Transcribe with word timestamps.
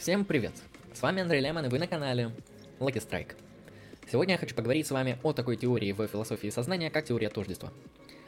Всем 0.00 0.24
привет! 0.24 0.54
С 0.94 1.02
вами 1.02 1.20
Андрей 1.20 1.42
Лемон, 1.42 1.66
и 1.66 1.68
вы 1.68 1.78
на 1.78 1.86
канале 1.86 2.30
Lucky 2.78 3.06
Strike. 3.06 3.34
Сегодня 4.10 4.32
я 4.32 4.38
хочу 4.38 4.54
поговорить 4.54 4.86
с 4.86 4.90
вами 4.90 5.18
о 5.22 5.34
такой 5.34 5.58
теории 5.58 5.92
в 5.92 6.06
философии 6.06 6.48
сознания, 6.48 6.88
как 6.88 7.04
теория 7.04 7.28
тождества. 7.28 7.70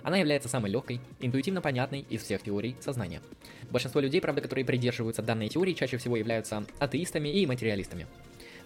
Она 0.02 0.18
является 0.18 0.50
самой 0.50 0.70
легкой, 0.70 1.00
интуитивно 1.20 1.62
понятной 1.62 2.00
из 2.10 2.24
всех 2.24 2.42
теорий 2.42 2.76
сознания. 2.80 3.22
Большинство 3.70 4.02
людей, 4.02 4.20
правда, 4.20 4.42
которые 4.42 4.66
придерживаются 4.66 5.22
данной 5.22 5.48
теории, 5.48 5.72
чаще 5.72 5.96
всего 5.96 6.18
являются 6.18 6.66
атеистами 6.78 7.30
и 7.30 7.46
материалистами. 7.46 8.06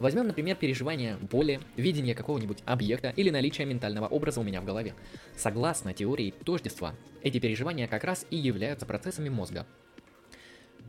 Возьмем, 0.01 0.27
например, 0.27 0.57
переживание 0.57 1.17
боли, 1.31 1.61
видение 1.77 2.17
какого-нибудь 2.17 2.65
объекта 2.65 3.11
или 3.15 3.31
наличие 3.31 3.69
ментального 3.69 4.09
образа 4.09 4.41
у 4.41 4.43
меня 4.43 4.61
в 4.61 4.65
голове. 4.65 4.95
Согласно 5.37 5.95
теории 5.95 6.35
тождества, 6.45 6.97
эти 7.23 7.39
переживания 7.39 7.87
как 7.87 8.03
раз 8.03 8.27
и 8.31 8.37
являются 8.37 8.85
процессами 8.85 9.29
мозга, 9.29 9.65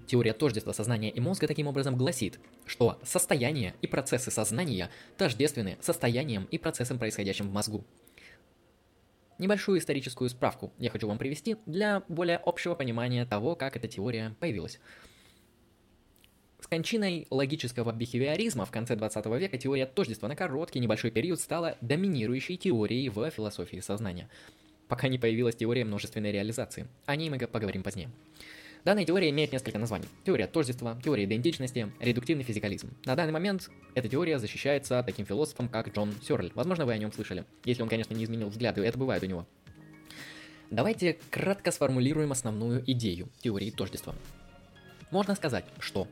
Теория 0.07 0.31
тождества 0.31 0.71
сознания 0.71 1.11
и 1.11 1.19
мозга 1.19 1.47
таким 1.47 1.67
образом 1.67 1.97
гласит, 1.97 2.39
что 2.65 2.97
состояние 3.03 3.75
и 3.81 3.87
процессы 3.87 4.31
сознания 4.31 4.89
тождественны 5.17 5.77
состоянием 5.81 6.47
и 6.49 6.57
процессом, 6.57 6.97
происходящим 6.97 7.49
в 7.49 7.51
мозгу. 7.51 7.83
Небольшую 9.37 9.79
историческую 9.79 10.29
справку 10.29 10.71
я 10.79 10.89
хочу 10.89 11.09
вам 11.09 11.17
привести 11.17 11.57
для 11.65 12.03
более 12.07 12.37
общего 12.37 12.73
понимания 12.73 13.25
того, 13.25 13.55
как 13.55 13.75
эта 13.75 13.89
теория 13.89 14.33
появилась. 14.39 14.79
С 16.61 16.67
кончиной 16.67 17.27
логического 17.29 17.91
бихевиоризма 17.91 18.65
в 18.65 18.71
конце 18.71 18.95
20 18.95 19.25
века 19.25 19.57
теория 19.57 19.85
тождества 19.85 20.29
на 20.29 20.37
короткий 20.37 20.79
небольшой 20.79 21.11
период 21.11 21.39
стала 21.41 21.77
доминирующей 21.81 22.55
теорией 22.55 23.09
в 23.09 23.29
философии 23.29 23.81
сознания, 23.81 24.29
пока 24.87 25.09
не 25.09 25.19
появилась 25.19 25.57
теория 25.57 25.83
множественной 25.83 26.31
реализации. 26.31 26.87
О 27.05 27.15
ней 27.17 27.29
мы 27.29 27.37
поговорим 27.39 27.83
позднее. 27.83 28.09
Данная 28.87 29.03
теория 29.03 29.31
имеет 29.31 29.51
несколько 29.51 29.77
названий. 29.79 30.07
Теория 30.25 30.47
тождества, 30.47 30.97
теория 31.03 31.25
идентичности, 31.25 31.91
редуктивный 31.99 32.45
физикализм. 32.45 32.89
На 33.03 33.15
данный 33.17 33.33
момент 33.33 33.69
эта 33.95 34.07
теория 34.07 34.39
защищается 34.39 35.03
таким 35.05 35.25
философом, 35.25 35.67
как 35.67 35.93
Джон 35.93 36.13
Сёрль. 36.25 36.53
Возможно, 36.55 36.85
вы 36.85 36.93
о 36.93 36.97
нем 36.97 37.11
слышали, 37.11 37.43
если 37.65 37.83
он, 37.83 37.89
конечно, 37.89 38.13
не 38.13 38.23
изменил 38.23 38.47
взгляды, 38.47 38.85
это 38.85 38.97
бывает 38.97 39.21
у 39.23 39.25
него. 39.25 39.45
Давайте 40.71 41.19
кратко 41.31 41.73
сформулируем 41.73 42.31
основную 42.31 42.81
идею 42.89 43.27
теории 43.41 43.71
тождества. 43.71 44.15
Можно 45.11 45.35
сказать, 45.35 45.65
что 45.79 46.07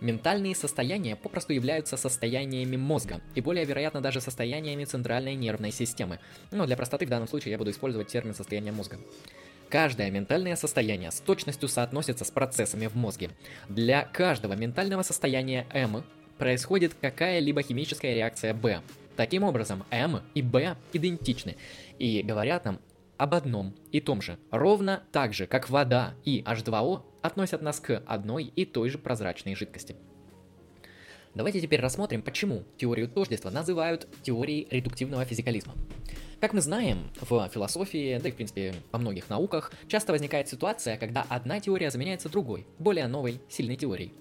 Ментальные 0.00 0.54
состояния 0.54 1.16
попросту 1.16 1.52
являются 1.52 1.96
состояниями 1.96 2.76
мозга, 2.76 3.20
и 3.34 3.40
более 3.40 3.64
вероятно 3.64 4.00
даже 4.00 4.20
состояниями 4.20 4.84
центральной 4.84 5.34
нервной 5.34 5.72
системы. 5.72 6.20
Но 6.52 6.66
для 6.66 6.76
простоты 6.76 7.04
в 7.04 7.08
данном 7.08 7.26
случае 7.26 7.50
я 7.50 7.58
буду 7.58 7.72
использовать 7.72 8.06
термин 8.06 8.32
состояния 8.32 8.70
мозга. 8.70 9.00
Каждое 9.68 10.10
ментальное 10.10 10.56
состояние 10.56 11.10
с 11.10 11.20
точностью 11.20 11.68
соотносится 11.68 12.24
с 12.24 12.30
процессами 12.30 12.86
в 12.86 12.94
мозге. 12.94 13.30
Для 13.68 14.02
каждого 14.02 14.54
ментального 14.54 15.02
состояния 15.02 15.66
М 15.72 16.04
происходит 16.38 16.94
какая-либо 16.98 17.62
химическая 17.62 18.14
реакция 18.14 18.54
Б. 18.54 18.80
Таким 19.16 19.42
образом, 19.42 19.84
М 19.90 20.22
и 20.34 20.40
Б 20.40 20.76
идентичны 20.94 21.56
и 21.98 22.22
говорят 22.22 22.64
нам 22.64 22.80
об 23.18 23.34
одном 23.34 23.74
и 23.92 24.00
том 24.00 24.22
же, 24.22 24.38
ровно 24.50 25.02
так 25.12 25.34
же, 25.34 25.46
как 25.46 25.68
вода 25.68 26.14
и 26.24 26.42
H2O 26.46 27.02
относят 27.20 27.60
нас 27.60 27.80
к 27.80 28.02
одной 28.06 28.44
и 28.44 28.64
той 28.64 28.88
же 28.88 28.96
прозрачной 28.96 29.54
жидкости. 29.54 29.96
Давайте 31.34 31.60
теперь 31.60 31.80
рассмотрим, 31.80 32.22
почему 32.22 32.62
теорию 32.78 33.08
тождества 33.08 33.50
называют 33.50 34.08
теорией 34.22 34.66
редуктивного 34.70 35.24
физикализма. 35.26 35.74
Как 36.40 36.52
мы 36.52 36.60
знаем, 36.60 37.10
в 37.20 37.48
философии, 37.48 38.16
да 38.22 38.28
и 38.28 38.32
в 38.32 38.36
принципе 38.36 38.72
во 38.92 39.00
многих 39.00 39.28
науках, 39.28 39.72
часто 39.88 40.12
возникает 40.12 40.48
ситуация, 40.48 40.96
когда 40.96 41.26
одна 41.28 41.58
теория 41.58 41.90
заменяется 41.90 42.28
другой, 42.28 42.64
более 42.78 43.08
новой, 43.08 43.40
сильной 43.48 43.74
теорией. 43.74 44.12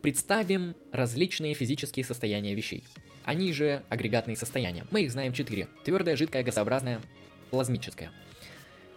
Представим 0.00 0.76
различные 0.92 1.54
физические 1.54 2.04
состояния 2.04 2.54
вещей. 2.54 2.84
Они 3.24 3.52
же 3.52 3.82
агрегатные 3.88 4.36
состояния. 4.36 4.86
Мы 4.92 5.02
их 5.02 5.10
знаем 5.10 5.32
четыре. 5.32 5.66
Твердое, 5.84 6.14
жидкое, 6.14 6.44
газообразное, 6.44 7.00
плазмическое. 7.50 8.12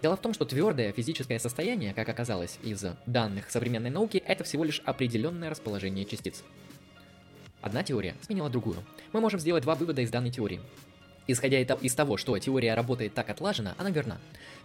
Дело 0.04 0.16
в 0.16 0.22
том, 0.22 0.36
что 0.36 0.46
твердое 0.46 0.92
физическое 0.92 1.40
состояние, 1.40 1.96
как 1.96 2.08
оказалось 2.08 2.60
из 2.62 2.86
данных 3.08 3.50
современной 3.50 3.90
науки, 3.90 4.22
это 4.28 4.44
всего 4.44 4.64
лишь 4.64 4.80
определенное 4.86 5.50
расположение 5.50 6.06
частиц. 6.06 6.44
Одна 7.62 7.82
теория 7.82 8.14
сменила 8.22 8.50
другую. 8.52 8.84
Мы 9.12 9.22
можем 9.22 9.40
сделать 9.40 9.64
два 9.64 9.74
вывода 9.74 10.02
из 10.02 10.12
данной 10.12 10.30
теории. 10.30 10.62
Исходя 11.28 11.60
из 11.62 11.96
того, 11.96 12.18
что 12.18 12.38
теория 12.38 12.74
работает 12.74 13.14
так 13.14 13.30
отлаженно, 13.30 13.76
она 13.78 13.90
верна. 13.90 14.18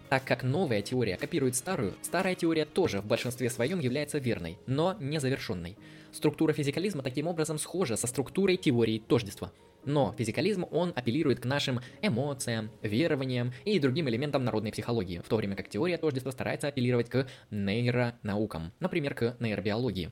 Так 0.08 0.24
как 0.24 0.42
новая 0.42 0.82
теория 0.82 1.16
копирует 1.16 1.54
старую, 1.54 1.94
старая 2.02 2.34
теория 2.34 2.64
тоже 2.64 3.00
в 3.00 3.06
большинстве 3.06 3.50
своем 3.50 3.78
является 3.78 4.18
верной, 4.18 4.58
но 4.66 4.96
не 4.98 5.20
завершенной. 5.20 5.76
Структура 6.12 6.52
физикализма 6.52 7.02
таким 7.02 7.26
образом 7.26 7.58
схожа 7.58 7.96
со 7.96 8.06
структурой 8.06 8.56
теории 8.56 8.98
тождества. 8.98 9.52
Но 9.84 10.14
физикализм, 10.18 10.66
он 10.70 10.92
апеллирует 10.96 11.40
к 11.40 11.44
нашим 11.44 11.80
эмоциям, 12.02 12.70
верованиям 12.82 13.52
и 13.64 13.78
другим 13.78 14.08
элементам 14.08 14.44
народной 14.44 14.72
психологии, 14.72 15.20
в 15.24 15.28
то 15.28 15.36
время 15.36 15.56
как 15.56 15.68
теория 15.68 15.98
тождества 15.98 16.32
старается 16.32 16.68
апеллировать 16.68 17.08
к 17.08 17.28
нейронаукам, 17.50 18.72
например, 18.80 19.14
к 19.14 19.36
нейробиологии. 19.40 20.10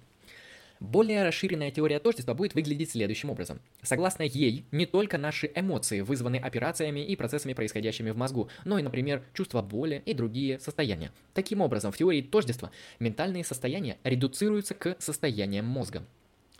Более 0.80 1.24
расширенная 1.24 1.70
теория 1.70 1.98
тождества 1.98 2.34
будет 2.34 2.54
выглядеть 2.54 2.90
следующим 2.90 3.30
образом. 3.30 3.60
Согласно 3.82 4.22
ей, 4.22 4.64
не 4.72 4.84
только 4.84 5.16
наши 5.16 5.50
эмоции 5.54 6.02
вызваны 6.02 6.36
операциями 6.36 7.00
и 7.00 7.16
процессами, 7.16 7.54
происходящими 7.54 8.10
в 8.10 8.16
мозгу, 8.16 8.50
но 8.64 8.78
и, 8.78 8.82
например, 8.82 9.22
чувство 9.32 9.62
боли 9.62 10.02
и 10.04 10.12
другие 10.12 10.58
состояния. 10.60 11.12
Таким 11.32 11.62
образом, 11.62 11.92
в 11.92 11.96
теории 11.96 12.20
тождества 12.20 12.70
ментальные 12.98 13.44
состояния 13.44 13.96
редуцируются 14.04 14.74
к 14.74 14.96
состояниям 14.98 15.64
мозга. 15.64 16.04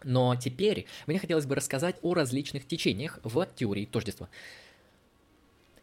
Но 0.03 0.35
теперь 0.37 0.87
мне 1.07 1.19
хотелось 1.19 1.47
бы 1.47 1.55
рассказать 1.55 1.97
о 2.03 2.15
различных 2.15 2.67
течениях 2.67 3.19
в 3.23 3.47
теории 3.55 3.87
тождества. 3.87 4.29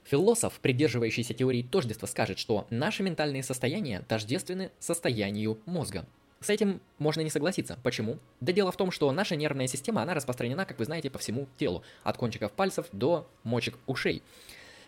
Философ, 0.05 0.59
придерживающийся 0.59 1.33
теории 1.33 1.63
тождества, 1.63 2.07
скажет, 2.07 2.37
что 2.37 2.67
наши 2.69 3.03
ментальные 3.03 3.43
состояния 3.43 4.03
тождественны 4.07 4.71
состоянию 4.79 5.59
мозга. 5.65 6.05
С 6.43 6.49
этим 6.49 6.81
можно 6.99 7.21
не 7.21 7.29
согласиться. 7.29 7.79
Почему? 7.83 8.19
Да 8.41 8.51
дело 8.51 8.73
в 8.73 8.75
том, 8.75 8.91
что 8.91 9.09
наша 9.13 9.37
нервная 9.37 9.67
система, 9.67 10.01
она 10.01 10.13
распространена, 10.13 10.65
как 10.65 10.77
вы 10.77 10.83
знаете, 10.83 11.09
по 11.09 11.17
всему 11.17 11.47
телу, 11.57 11.83
от 12.03 12.17
кончиков 12.17 12.51
пальцев 12.51 12.87
до 12.91 13.25
мочек 13.43 13.77
ушей. 13.87 14.21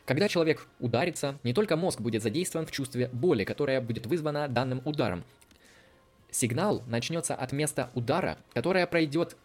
Когда 0.05 0.27
человек 0.27 0.67
ударится, 0.81 1.39
не 1.43 1.53
только 1.53 1.77
мозг 1.77 2.01
будет 2.01 2.23
задействован 2.23 2.67
в 2.67 2.71
чувстве 2.71 3.09
боли, 3.13 3.45
которая 3.45 3.79
будет 3.79 4.05
вызвана 4.05 4.49
данным 4.49 4.81
ударом. 4.83 5.23
Сигнал 6.29 6.83
начнется 6.87 7.33
от 7.33 7.53
места 7.53 7.89
удара, 7.93 8.37
которое 8.53 8.85
пройдет 8.85 9.37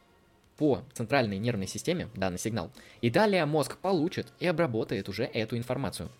по 0.56 0.82
центральной 0.93 1.38
нервной 1.38 1.69
системе, 1.69 2.09
данный 2.16 2.41
сигнал, 2.41 2.72
и 3.03 3.09
далее 3.09 3.47
мозг 3.47 3.78
получит 3.78 4.26
и 4.41 4.49
обработает 4.49 5.09
уже 5.09 5.22
эту 5.22 5.56
информацию. 5.56 6.10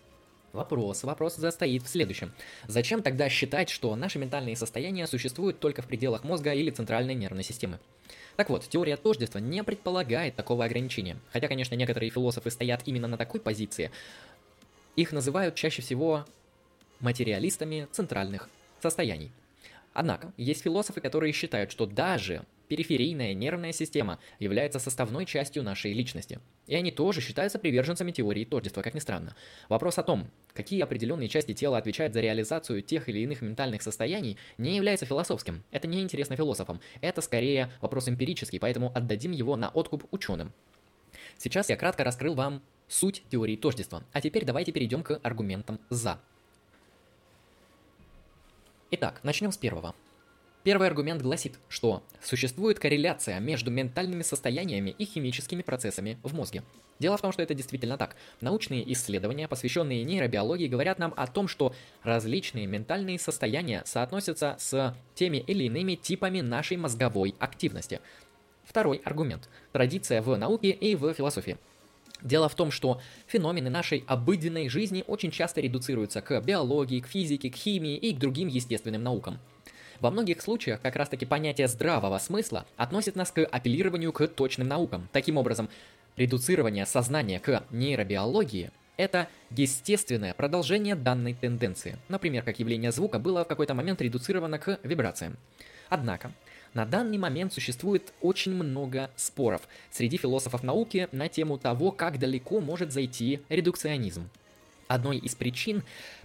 Вопрос, 0.53 1.03
вопрос 1.03 1.37
застоит 1.37 1.83
в 1.83 1.87
следующем. 1.87 2.33
Зачем 2.67 3.01
тогда 3.01 3.29
считать, 3.29 3.69
что 3.69 3.95
наши 3.95 4.19
ментальные 4.19 4.57
состояния 4.57 5.07
существуют 5.07 5.59
только 5.59 5.81
в 5.81 5.87
пределах 5.87 6.25
мозга 6.25 6.53
или 6.53 6.69
центральной 6.69 7.13
нервной 7.13 7.43
системы? 7.43 7.79
Так 8.35 8.49
вот, 8.49 8.67
теория 8.67 8.97
тождества 8.97 9.39
не 9.39 9.63
предполагает 9.63 10.35
такого 10.35 10.65
ограничения. 10.65 11.17
Хотя, 11.31 11.47
конечно, 11.47 11.75
некоторые 11.75 12.09
философы 12.09 12.51
стоят 12.51 12.81
именно 12.85 13.07
на 13.07 13.17
такой 13.17 13.39
позиции. 13.39 13.91
Их 14.97 15.13
называют 15.13 15.55
чаще 15.55 15.81
всего 15.81 16.25
материалистами 16.99 17.87
центральных 17.91 18.49
состояний. 18.81 19.31
Однако, 19.93 20.33
есть 20.35 20.63
философы, 20.63 20.99
которые 20.99 21.31
считают, 21.31 21.71
что 21.71 21.85
даже 21.85 22.43
периферийная 22.71 23.33
нервная 23.33 23.73
система 23.73 24.17
является 24.39 24.79
составной 24.79 25.25
частью 25.25 25.61
нашей 25.61 25.91
личности. 25.91 26.39
И 26.67 26.73
они 26.73 26.89
тоже 26.89 27.19
считаются 27.19 27.59
приверженцами 27.59 28.13
теории 28.13 28.45
тождества, 28.45 28.81
как 28.81 28.93
ни 28.93 28.99
странно. 28.99 29.35
Вопрос 29.67 29.97
о 29.97 30.03
том, 30.03 30.31
какие 30.53 30.81
определенные 30.81 31.27
части 31.27 31.53
тела 31.53 31.77
отвечают 31.77 32.13
за 32.13 32.21
реализацию 32.21 32.81
тех 32.81 33.09
или 33.09 33.19
иных 33.19 33.41
ментальных 33.41 33.81
состояний, 33.81 34.37
не 34.57 34.77
является 34.77 35.05
философским. 35.05 35.65
Это 35.71 35.89
не 35.89 35.99
интересно 35.99 36.37
философам. 36.37 36.79
Это 37.01 37.19
скорее 37.19 37.73
вопрос 37.81 38.07
эмпирический, 38.07 38.57
поэтому 38.57 38.93
отдадим 38.95 39.33
его 39.33 39.57
на 39.57 39.67
откуп 39.67 40.05
ученым. 40.11 40.53
Сейчас 41.37 41.67
я 41.67 41.75
кратко 41.75 42.05
раскрыл 42.05 42.35
вам 42.35 42.63
суть 42.87 43.21
теории 43.29 43.57
тождества, 43.57 44.05
а 44.13 44.21
теперь 44.21 44.45
давайте 44.45 44.71
перейдем 44.71 45.03
к 45.03 45.19
аргументам 45.23 45.77
«за». 45.89 46.21
Итак, 48.91 49.19
начнем 49.23 49.51
с 49.51 49.57
первого. 49.57 49.93
Первый 50.63 50.87
аргумент 50.87 51.23
гласит, 51.23 51.57
что 51.69 52.03
существует 52.21 52.77
корреляция 52.77 53.39
между 53.39 53.71
ментальными 53.71 54.21
состояниями 54.21 54.93
и 54.95 55.05
химическими 55.05 55.63
процессами 55.63 56.19
в 56.21 56.35
мозге. 56.35 56.61
Дело 56.99 57.17
в 57.17 57.21
том, 57.21 57.31
что 57.31 57.41
это 57.41 57.55
действительно 57.55 57.97
так. 57.97 58.15
Научные 58.41 58.89
исследования, 58.93 59.47
посвященные 59.47 60.03
нейробиологии, 60.03 60.67
говорят 60.67 60.99
нам 60.99 61.15
о 61.17 61.25
том, 61.25 61.47
что 61.47 61.73
различные 62.03 62.67
ментальные 62.67 63.17
состояния 63.17 63.81
соотносятся 63.87 64.55
с 64.59 64.95
теми 65.15 65.37
или 65.37 65.63
иными 65.63 65.95
типами 65.95 66.41
нашей 66.41 66.77
мозговой 66.77 67.33
активности. 67.39 67.99
Второй 68.63 69.01
аргумент. 69.03 69.49
Традиция 69.71 70.21
в 70.21 70.37
науке 70.37 70.69
и 70.69 70.95
в 70.95 71.11
философии. 71.15 71.57
Дело 72.21 72.47
в 72.49 72.53
том, 72.53 72.69
что 72.69 73.01
феномены 73.25 73.71
нашей 73.71 74.03
обыденной 74.05 74.69
жизни 74.69 75.03
очень 75.07 75.31
часто 75.31 75.59
редуцируются 75.59 76.21
к 76.21 76.39
биологии, 76.41 76.99
к 76.99 77.07
физике, 77.07 77.49
к 77.49 77.55
химии 77.55 77.97
и 77.97 78.13
к 78.13 78.19
другим 78.19 78.47
естественным 78.47 79.01
наукам. 79.01 79.39
Во 80.01 80.09
многих 80.09 80.41
случаях 80.41 80.81
как 80.81 80.95
раз 80.95 81.09
таки 81.09 81.27
понятие 81.27 81.67
здравого 81.67 82.17
смысла 82.17 82.65
относит 82.75 83.15
нас 83.15 83.31
к 83.31 83.45
апеллированию 83.45 84.11
к 84.11 84.27
точным 84.27 84.67
наукам. 84.67 85.07
Таким 85.11 85.37
образом, 85.37 85.69
редуцирование 86.17 86.87
сознания 86.87 87.39
к 87.39 87.63
нейробиологии– 87.69 88.71
это 88.97 89.27
естественное 89.51 90.33
продолжение 90.33 90.95
данной 90.95 91.35
тенденции. 91.35 91.99
Например, 92.09 92.41
как 92.43 92.57
явление 92.57 92.91
звука 92.91 93.19
было 93.19 93.45
в 93.45 93.47
какой-то 93.47 93.75
момент 93.75 94.01
редуцировано 94.01 94.57
к 94.57 94.79
вибрациям. 94.81 95.37
Однако, 95.87 96.31
на 96.73 96.87
данный 96.87 97.19
момент 97.19 97.53
существует 97.53 98.11
очень 98.21 98.55
много 98.55 99.11
споров 99.15 99.61
среди 99.91 100.17
философов 100.17 100.63
науки 100.63 101.09
на 101.11 101.29
тему 101.29 101.59
того, 101.59 101.91
как 101.91 102.17
далеко 102.17 102.59
может 102.59 102.91
зайти 102.91 103.41
редукционизм. 103.49 104.31
Одной 104.87 105.19
из 105.19 105.35
причин, 105.35 105.83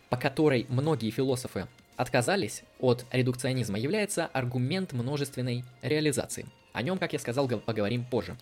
по 0.09 0.17
которой 0.17 0.65
многие 0.71 1.11
философы 1.11 1.67
отказались 1.97 2.63
от 2.79 3.05
редукционизма, 3.11 3.79
является 3.79 4.27
аргумент 4.27 4.93
множественной 4.93 5.65
реализации. 5.83 6.47
О 6.73 6.83
нем, 6.83 6.99
как 6.99 7.13
я 7.13 7.19
сказал, 7.19 7.49
поговорим 7.49 8.05
позже. 8.05 8.37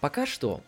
Пока 0.00 0.26
что 0.26 0.62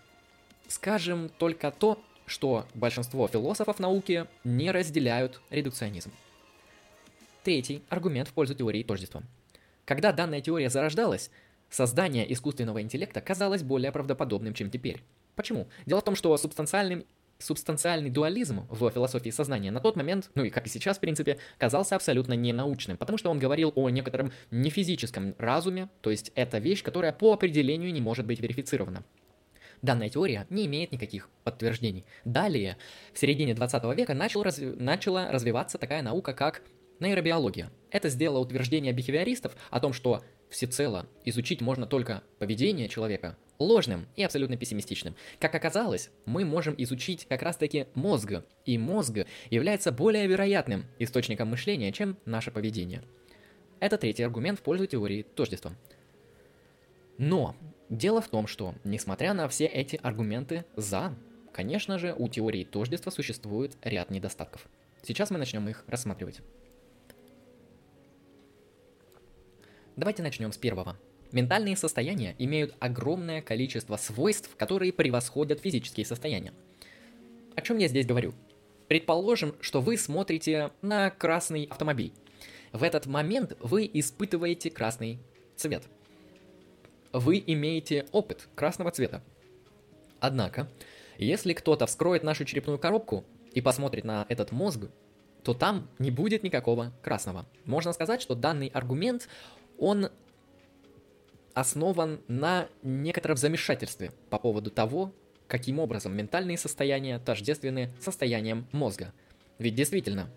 скажем 0.68 1.28
только 1.38 1.70
то, 1.70 2.02
что 2.26 2.66
большинство 2.74 3.28
философов 3.28 3.78
науки 3.78 4.26
не 4.44 4.70
разделяют 4.70 5.40
редукционизм. 5.50 6.12
Третий 7.42 7.82
аргумент 7.88 8.28
в 8.28 8.32
пользу 8.32 8.54
теории 8.54 8.82
тождества– 8.82 9.22
когда 9.84 10.12
данная 10.12 10.40
теория 10.40 10.70
зарождалась, 10.70 11.30
создание 11.68 12.30
искусственного 12.32 12.82
интеллекта 12.82 13.20
казалось 13.20 13.62
более 13.62 13.90
правдоподобным, 13.90 14.54
чем 14.54 14.70
теперь. 14.70 15.02
Почему? 15.34 15.68
Дело 15.86 16.00
в 16.00 16.04
том, 16.04 16.14
что 16.14 16.36
субстанциальным 16.36 17.04
субстанциальный 17.42 18.10
дуализм 18.10 18.66
в 18.70 18.90
философии 18.90 19.30
сознания 19.30 19.70
на 19.70 19.80
тот 19.80 19.96
момент, 19.96 20.30
ну 20.34 20.44
и 20.44 20.50
как 20.50 20.66
и 20.66 20.70
сейчас, 20.70 20.98
в 20.98 21.00
принципе, 21.00 21.38
казался 21.58 21.96
абсолютно 21.96 22.34
ненаучным, 22.34 22.96
потому 22.96 23.18
что 23.18 23.30
он 23.30 23.38
говорил 23.38 23.72
о 23.74 23.90
некотором 23.90 24.32
нефизическом 24.50 25.34
разуме, 25.38 25.88
то 26.00 26.10
есть 26.10 26.32
это 26.34 26.58
вещь, 26.58 26.82
которая 26.82 27.12
по 27.12 27.32
определению 27.32 27.92
не 27.92 28.00
может 28.00 28.26
быть 28.26 28.40
верифицирована. 28.40 29.04
Данная 29.82 30.08
теория 30.08 30.46
не 30.48 30.66
имеет 30.66 30.92
никаких 30.92 31.28
подтверждений. 31.42 32.04
Далее, 32.24 32.76
в 33.12 33.18
середине 33.18 33.54
20 33.54 33.82
века 33.96 34.14
начал 34.14 34.44
разви- 34.44 34.80
начала 34.80 35.32
развиваться 35.32 35.76
такая 35.76 36.02
наука, 36.02 36.34
как 36.34 36.62
Нейробиология. 37.02 37.72
Это 37.90 38.08
сделало 38.08 38.38
утверждение 38.38 38.92
бихевиористов 38.92 39.56
о 39.70 39.80
том, 39.80 39.92
что 39.92 40.22
всецело 40.48 41.06
изучить 41.24 41.60
можно 41.60 41.84
только 41.84 42.22
поведение 42.38 42.88
человека, 42.88 43.36
ложным 43.62 44.06
и 44.16 44.22
абсолютно 44.22 44.56
пессимистичным. 44.56 45.14
Как 45.38 45.54
оказалось, 45.54 46.10
мы 46.24 46.44
можем 46.44 46.74
изучить 46.78 47.26
как 47.28 47.42
раз-таки 47.42 47.86
мозг, 47.94 48.32
и 48.64 48.78
мозг 48.78 49.18
является 49.50 49.92
более 49.92 50.26
вероятным 50.26 50.84
источником 50.98 51.48
мышления, 51.48 51.92
чем 51.92 52.16
наше 52.24 52.50
поведение. 52.50 53.02
Это 53.80 53.98
третий 53.98 54.22
аргумент 54.22 54.60
в 54.60 54.62
пользу 54.62 54.86
теории 54.86 55.22
тождества. 55.22 55.72
Но 57.18 57.56
дело 57.88 58.20
в 58.20 58.28
том, 58.28 58.46
что, 58.46 58.74
несмотря 58.84 59.34
на 59.34 59.48
все 59.48 59.66
эти 59.66 59.96
аргументы 60.02 60.64
«за», 60.76 61.14
конечно 61.52 61.98
же, 61.98 62.14
у 62.16 62.28
теории 62.28 62.64
тождества 62.64 63.10
существует 63.10 63.76
ряд 63.82 64.10
недостатков. 64.10 64.68
Сейчас 65.02 65.30
мы 65.30 65.38
начнем 65.38 65.68
их 65.68 65.84
рассматривать. 65.88 66.40
Давайте 69.96 70.22
начнем 70.22 70.52
с 70.52 70.56
первого. 70.56 70.96
Ментальные 71.32 71.76
состояния 71.76 72.36
имеют 72.38 72.74
огромное 72.78 73.40
количество 73.40 73.96
свойств, 73.96 74.54
которые 74.56 74.92
превосходят 74.92 75.60
физические 75.60 76.04
состояния. 76.04 76.52
О 77.56 77.62
чем 77.62 77.78
я 77.78 77.88
здесь 77.88 78.06
говорю? 78.06 78.34
Предположим, 78.86 79.54
что 79.60 79.80
вы 79.80 79.96
смотрите 79.96 80.70
на 80.82 81.08
красный 81.10 81.64
автомобиль. 81.64 82.12
В 82.72 82.82
этот 82.82 83.06
момент 83.06 83.56
вы 83.60 83.90
испытываете 83.92 84.70
красный 84.70 85.18
цвет. 85.56 85.84
Вы 87.12 87.42
имеете 87.46 88.06
опыт 88.12 88.48
красного 88.54 88.90
цвета. 88.90 89.22
Однако, 90.20 90.68
если 91.18 91.54
кто-то 91.54 91.86
вскроет 91.86 92.22
нашу 92.22 92.44
черепную 92.44 92.78
коробку 92.78 93.24
и 93.52 93.60
посмотрит 93.60 94.04
на 94.04 94.26
этот 94.28 94.52
мозг, 94.52 94.88
то 95.42 95.54
там 95.54 95.88
не 95.98 96.10
будет 96.10 96.42
никакого 96.42 96.92
красного. 97.02 97.46
Можно 97.64 97.92
сказать, 97.92 98.20
что 98.22 98.34
данный 98.34 98.68
аргумент, 98.68 99.28
он 99.78 100.10
основан 101.54 102.20
на 102.28 102.68
некотором 102.82 103.36
замешательстве 103.36 104.12
по 104.30 104.38
поводу 104.38 104.70
того, 104.70 105.12
каким 105.46 105.78
образом 105.78 106.16
ментальные 106.16 106.56
состояния 106.56 107.18
тождественны 107.18 107.92
состоянием 108.00 108.66
мозга. 108.72 109.12
Ведь 109.58 109.74
действительно, 109.74 110.30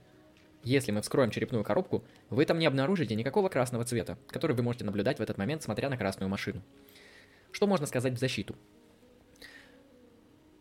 если 0.63 0.91
мы 0.91 1.01
вскроем 1.01 1.31
черепную 1.31 1.63
коробку, 1.63 2.03
вы 2.29 2.45
там 2.45 2.59
не 2.59 2.65
обнаружите 2.65 3.15
никакого 3.15 3.49
красного 3.49 3.85
цвета, 3.85 4.17
который 4.27 4.55
вы 4.55 4.63
можете 4.63 4.83
наблюдать 4.83 5.19
в 5.19 5.21
этот 5.21 5.37
момент, 5.37 5.63
смотря 5.63 5.89
на 5.89 5.97
красную 5.97 6.27
машину. 6.27 6.61
Что 7.51 7.67
можно 7.67 7.85
сказать 7.85 8.13
в 8.13 8.19
защиту? 8.19 8.55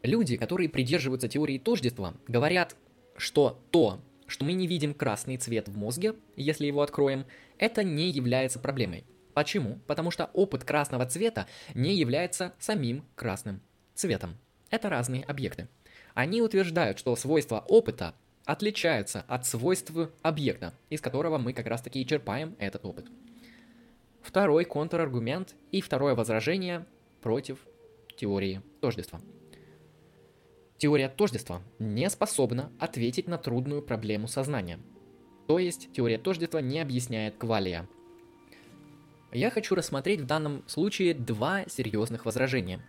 Люди, 0.03 0.37
которые 0.37 0.69
придерживаются 0.69 1.29
теории 1.29 1.59
тождества, 1.59 2.15
говорят, 2.29 2.77
что 3.17 3.59
то, 3.71 4.00
что 4.27 4.45
мы 4.45 4.53
не 4.53 4.67
видим 4.67 4.93
красный 4.93 5.39
цвет 5.39 5.69
в 5.69 5.77
мозге, 5.77 6.15
если 6.37 6.67
его 6.67 6.83
откроем, 6.83 7.25
это 7.59 7.83
не 7.83 8.11
является 8.11 8.59
проблемой. 8.59 9.05
Почему? 9.35 9.81
Потому 9.87 10.11
что 10.11 10.31
опыт 10.33 10.65
красного 10.65 11.07
цвета 11.07 11.47
не 11.75 11.95
является 11.95 12.55
самим 12.59 13.05
красным 13.17 13.61
цветом. 13.95 14.37
Это 14.71 14.89
разные 14.89 15.25
объекты. 15.25 15.69
Они 16.15 16.41
утверждают, 16.41 16.99
что 16.99 17.15
свойства 17.17 17.65
опыта 17.69 18.15
отличаются 18.45 19.25
от 19.29 19.47
свойств 19.47 19.93
объекта, 20.23 20.75
из 20.91 21.01
которого 21.01 21.39
мы 21.39 21.53
как 21.53 21.67
раз 21.67 21.83
таки 21.83 22.01
и 22.01 22.07
черпаем 22.07 22.55
этот 22.59 22.85
опыт. 22.85 23.07
Второй 24.23 24.65
контраргумент 24.65 25.55
и 25.71 25.81
второе 25.81 26.15
возражение 26.15 26.87
против 27.21 27.59
теории 28.17 28.63
тождества– 28.81 29.21
Теория 30.85 31.09
тождества 31.09 31.63
не 31.79 32.11
способна 32.11 32.71
ответить 32.79 33.29
на 33.29 33.39
трудную 33.39 33.81
проблему 33.81 34.27
сознания. 34.27 34.79
То 35.47 35.59
есть 35.59 35.93
теория 35.93 36.19
тождества 36.19 36.61
не 36.61 36.81
объясняет 36.81 37.37
квалия. 37.37 37.89
Я 39.35 39.51
хочу 39.51 39.75
рассмотреть 39.75 40.21
в 40.21 40.27
данном 40.27 40.67
случае 40.67 41.13
два 41.13 41.65
серьезных 41.69 42.25
возражения. 42.25 42.81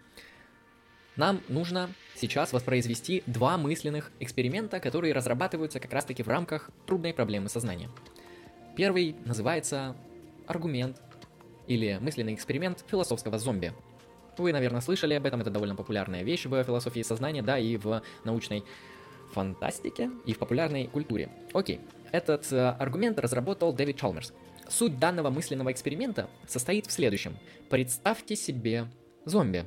Нам 1.17 1.41
нужно 1.49 1.89
сейчас 2.15 2.53
воспроизвести 2.53 3.23
два 3.25 3.57
мысленных 3.57 4.11
эксперимента, 4.21 4.79
которые 4.79 5.13
разрабатываются 5.13 5.79
как 5.79 5.91
раз-таки 5.91 6.23
в 6.23 6.27
рамках 6.29 6.69
трудной 6.85 7.13
проблемы 7.13 7.49
сознания. 7.49 7.89
Первый 8.77 9.15
называется 9.25 9.95
аргумент 10.47 11.01
или 11.67 11.97
мысленный 11.99 12.33
эксперимент 12.33 12.85
философского 12.87 13.37
зомби– 13.37 13.73
вы, 14.37 14.51
наверное, 14.51 14.81
слышали 14.81 15.13
об 15.13 15.25
этом, 15.25 15.41
это 15.41 15.49
довольно 15.49 15.75
популярная 15.75 16.23
вещь 16.23 16.45
в 16.45 16.63
философии 16.63 17.01
сознания, 17.01 17.41
да, 17.41 17.57
и 17.57 17.77
в 17.77 18.01
научной 18.23 18.63
фантастике, 19.31 20.09
и 20.25 20.33
в 20.33 20.39
популярной 20.39 20.87
культуре. 20.87 21.29
Окей, 21.53 21.79
этот 22.11 22.51
э, 22.51 22.69
аргумент 22.79 23.19
разработал 23.19 23.73
Дэвид 23.73 23.97
Чалмерс. 23.97 24.33
Суть 24.69 24.99
данного 24.99 25.29
мысленного 25.29 25.71
эксперимента 25.71 26.29
состоит 26.47 26.87
в 26.87 26.91
следующем. 26.91 27.37
Представьте 27.69 28.35
себе 28.35 28.87
зомби. 29.25 29.65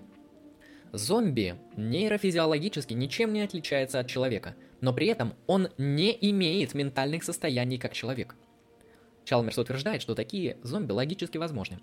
Зомби 0.92 1.56
нейрофизиологически 1.76 2.94
ничем 2.94 3.32
не 3.32 3.42
отличается 3.42 4.00
от 4.00 4.08
человека, 4.08 4.56
но 4.80 4.92
при 4.92 5.06
этом 5.06 5.34
он 5.46 5.68
не 5.78 6.16
имеет 6.30 6.74
ментальных 6.74 7.24
состояний 7.24 7.78
как 7.78 7.92
человек. 7.92 8.34
Чалмерс 9.24 9.58
утверждает, 9.58 10.02
что 10.02 10.14
такие 10.14 10.56
зомби 10.62 10.92
логически 10.92 11.36
возможны 11.38 11.80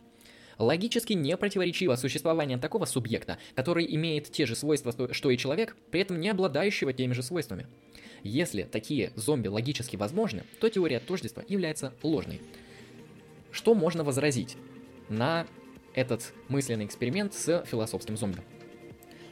логически 0.58 1.14
не 1.14 1.36
противоречиво 1.38 1.96
существование 1.96 2.58
такого 2.58 2.86
субъекта, 2.86 3.38
который 3.56 3.86
имеет 3.96 4.32
те 4.32 4.46
же 4.46 4.56
свойства, 4.56 4.94
что 5.12 5.30
и 5.30 5.38
человек, 5.38 5.76
при 5.92 6.02
этом 6.02 6.20
не 6.20 6.30
обладающего 6.30 6.94
теми 6.94 7.14
же 7.14 7.24
свойствами. 7.24 7.68
Если 8.24 8.64
такие 8.64 9.12
зомби 9.16 9.48
логически 9.48 9.96
возможны, 9.96 10.44
то 10.60 10.70
теория 10.70 11.00
тождества 11.00 11.44
является 11.48 11.94
ложной. 12.02 12.42
Что 13.56 13.74
можно 13.74 14.04
возразить 14.04 14.58
на 15.08 15.48
этот 15.94 16.34
мысленный 16.50 16.84
эксперимент 16.84 17.34
с 17.34 17.64
философским 17.66 18.18
зомби? 18.18 18.42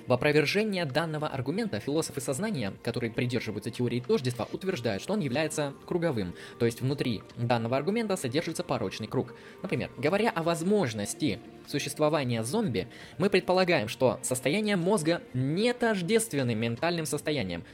В 0.08 0.14
опровержение 0.14 0.86
данного 0.86 1.28
аргумента 1.28 1.82
философы 1.82 2.22
сознания, 2.22 2.74
которые 2.84 3.12
придерживаются 3.12 3.70
теории 3.70 4.00
тождества, 4.00 4.48
утверждают, 4.54 5.04
что 5.04 5.12
он 5.12 5.20
является 5.20 5.74
круговым, 5.86 6.36
то 6.58 6.66
есть 6.66 6.80
внутри 6.80 7.22
данного 7.36 7.76
аргумента 7.76 8.16
содержится 8.16 8.64
порочный 8.64 9.08
круг. 9.08 9.36
Например, 9.62 9.92
говоря 9.98 10.30
о 10.30 10.42
возможности 10.42 11.40
существования 11.68 12.44
зомби, 12.44 12.88
мы 13.18 13.30
предполагаем, 13.30 13.90
что 13.90 14.20
состояние 14.22 14.78
мозга 14.78 15.22
не 15.34 15.74
тождественны 15.74 16.56
ментальным 16.56 17.06
состоянием. 17.06 17.66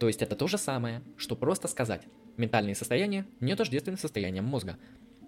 То 0.00 0.08
есть 0.08 0.22
это 0.22 0.34
то 0.34 0.48
же 0.48 0.58
самое, 0.58 1.02
что 1.16 1.36
просто 1.36 1.68
сказать. 1.68 2.02
Ментальные 2.36 2.74
состояния 2.74 3.26
не 3.38 3.54
тождественны 3.54 3.96
состоянием 3.96 4.44
мозга. 4.44 4.76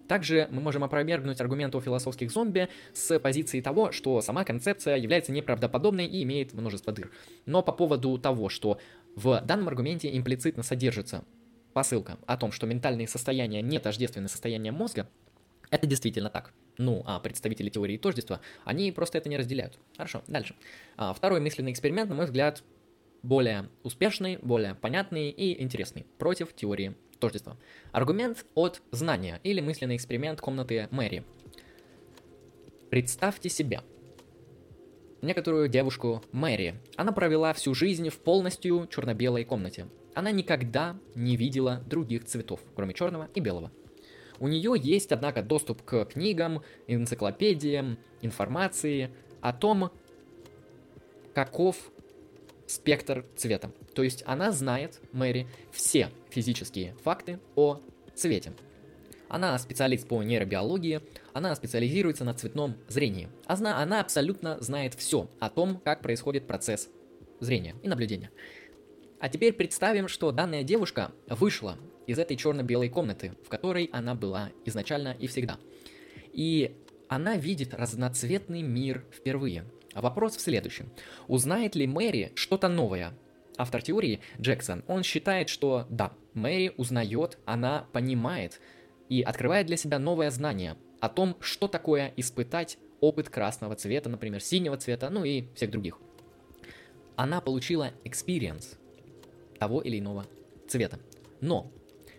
Также 0.09 0.49
мы 0.51 0.61
можем 0.61 0.85
опровергнуть 0.85 1.41
аргумент 1.41 1.75
о 1.75 1.81
философских 1.81 2.31
зомби 2.31 2.69
с 2.93 3.19
позиции 3.19 3.61
того, 3.61 3.93
что 3.93 4.21
сама 4.21 4.45
концепция 4.45 4.97
является 4.97 5.33
неправдоподобной 5.33 6.07
и 6.07 6.23
имеет 6.23 6.53
множество 6.53 6.93
дыр. 6.93 7.11
Но 7.45 7.63
по 7.63 7.73
поводу 7.73 8.19
того, 8.19 8.49
что 8.49 8.79
в 9.15 9.41
данном 9.45 9.69
аргументе 9.69 10.17
имплицитно 10.17 10.63
содержится 10.63 11.25
посылка 11.73 12.19
о 12.27 12.37
том, 12.37 12.53
что 12.53 12.67
ментальные 12.67 13.09
состояния 13.09 13.63
не 13.63 13.79
тождественны 13.79 14.29
состояниям 14.29 14.75
мозга, 14.75 15.09
Это 15.71 15.87
действительно 15.87 16.31
так. 16.31 16.53
Ну, 16.79 17.03
а 17.07 17.19
представители 17.19 17.71
теории 17.71 17.97
тождества, 17.97 18.41
они 18.65 18.93
просто 18.93 19.19
это 19.19 19.29
не 19.29 19.37
разделяют. 19.37 19.79
Хорошо, 19.97 20.23
дальше. 20.29 20.55
А, 20.97 21.13
второй 21.13 21.41
мысленный 21.41 21.73
эксперимент, 21.73 22.09
на 22.09 22.15
мой 22.15 22.27
взгляд, 22.27 22.63
более 23.23 23.69
успешный, 23.83 24.39
более 24.39 24.75
понятный 24.75 25.31
и 25.31 25.61
интересный 25.61 26.07
против 26.19 26.55
теории 26.55 26.95
тождества. 27.19 27.57
Аргумент 27.93 28.47
от 28.55 28.83
знания 28.91 29.41
или 29.43 29.61
мысленный 29.61 29.97
эксперимент 29.97 30.41
комнаты 30.41 30.89
Мэри. 30.91 31.25
Представьте 32.91 33.49
себе 33.49 33.83
некоторую 35.23 35.69
девушку 35.69 36.23
Мэри. 36.33 36.81
Она 36.97 37.13
провела 37.13 37.53
всю 37.53 37.75
жизнь 37.75 38.09
в 38.09 38.19
полностью 38.19 38.87
черно-белой 38.91 39.45
комнате. 39.45 39.87
Она 40.15 40.31
никогда 40.31 40.97
не 41.15 41.37
видела 41.37 41.83
других 41.87 42.25
цветов, 42.25 42.61
кроме 42.75 42.95
черного 42.95 43.29
и 43.35 43.41
белого. 43.41 43.71
У 44.39 44.49
нее 44.49 44.75
есть, 44.79 45.13
однако, 45.13 45.43
доступ 45.43 45.83
к 45.83 46.05
книгам, 46.07 46.63
энциклопедиям, 46.87 47.99
информации 48.23 49.11
о 49.41 49.53
том, 49.53 49.91
каков 51.35 51.91
спектр 52.67 53.25
цвета. 53.37 53.71
То 53.95 54.03
есть 54.03 54.23
она 54.27 54.53
знает, 54.53 55.01
Мэри, 55.13 55.47
все 55.73 56.11
физические 56.31 56.95
факты 57.03 57.39
о 57.55 57.81
цвете. 58.15 58.53
Она 59.29 59.59
специалист 59.59 60.07
по 60.07 60.23
нейробиологии, 60.23 61.01
она 61.33 61.55
специализируется 61.55 62.25
на 62.25 62.35
цветном 62.35 62.77
зрении. 62.89 63.29
Она, 63.47 63.83
она 63.83 64.01
абсолютно 64.01 64.61
знает 64.61 64.95
все 64.95 65.29
о 65.41 65.51
том, 65.51 65.81
как 65.85 66.01
происходит 66.01 66.47
процесс 66.47 66.89
зрения 67.41 67.75
и 67.83 67.89
наблюдения. 67.89 68.31
А 69.19 69.29
теперь 69.29 69.53
представим, 69.53 70.09
что 70.09 70.31
данная 70.31 70.63
девушка 70.63 71.13
вышла 71.29 71.79
из 72.07 72.19
этой 72.19 72.37
черно-белой 72.37 72.89
комнаты, 72.89 73.33
в 73.45 73.49
которой 73.49 73.91
она 73.93 74.15
была 74.15 74.51
изначально 74.65 75.17
и 75.19 75.27
всегда. 75.27 75.59
И 76.33 76.77
она 77.09 77.37
видит 77.37 77.75
разноцветный 77.75 78.63
мир 78.63 79.05
впервые. 79.13 79.65
А 79.97 80.03
вопрос 80.03 80.37
в 80.37 80.43
следующем. 80.43 80.91
Узнает 81.26 81.75
ли 81.75 81.87
Мэри 81.87 82.31
что-то 82.35 82.69
новое? 82.69 83.15
Автор 83.57 83.81
теории, 83.81 84.21
Джексон, 84.38 84.85
он 84.88 85.03
считает, 85.03 85.49
что 85.49 85.87
да, 85.88 86.12
Мэри 86.35 86.75
узнает, 86.76 87.38
она 87.47 87.87
понимает 87.95 88.61
и 89.09 89.23
открывает 89.23 89.67
для 89.67 89.79
себя 89.79 89.99
новое 89.99 90.31
знание 90.31 90.76
о 91.00 91.09
том, 91.09 91.35
что 91.41 91.67
такое 91.67 92.12
испытать 92.19 92.76
опыт 93.00 93.31
красного 93.31 93.75
цвета, 93.75 94.11
например, 94.11 94.43
синего 94.43 94.76
цвета, 94.76 95.09
ну 95.09 95.25
и 95.25 95.47
всех 95.55 95.71
других. 95.71 95.99
Она 97.17 97.41
получила 97.41 97.93
experience 98.05 98.76
того 99.59 99.81
или 99.81 99.99
иного 99.99 100.26
цвета. 100.69 101.00
Но 101.41 101.73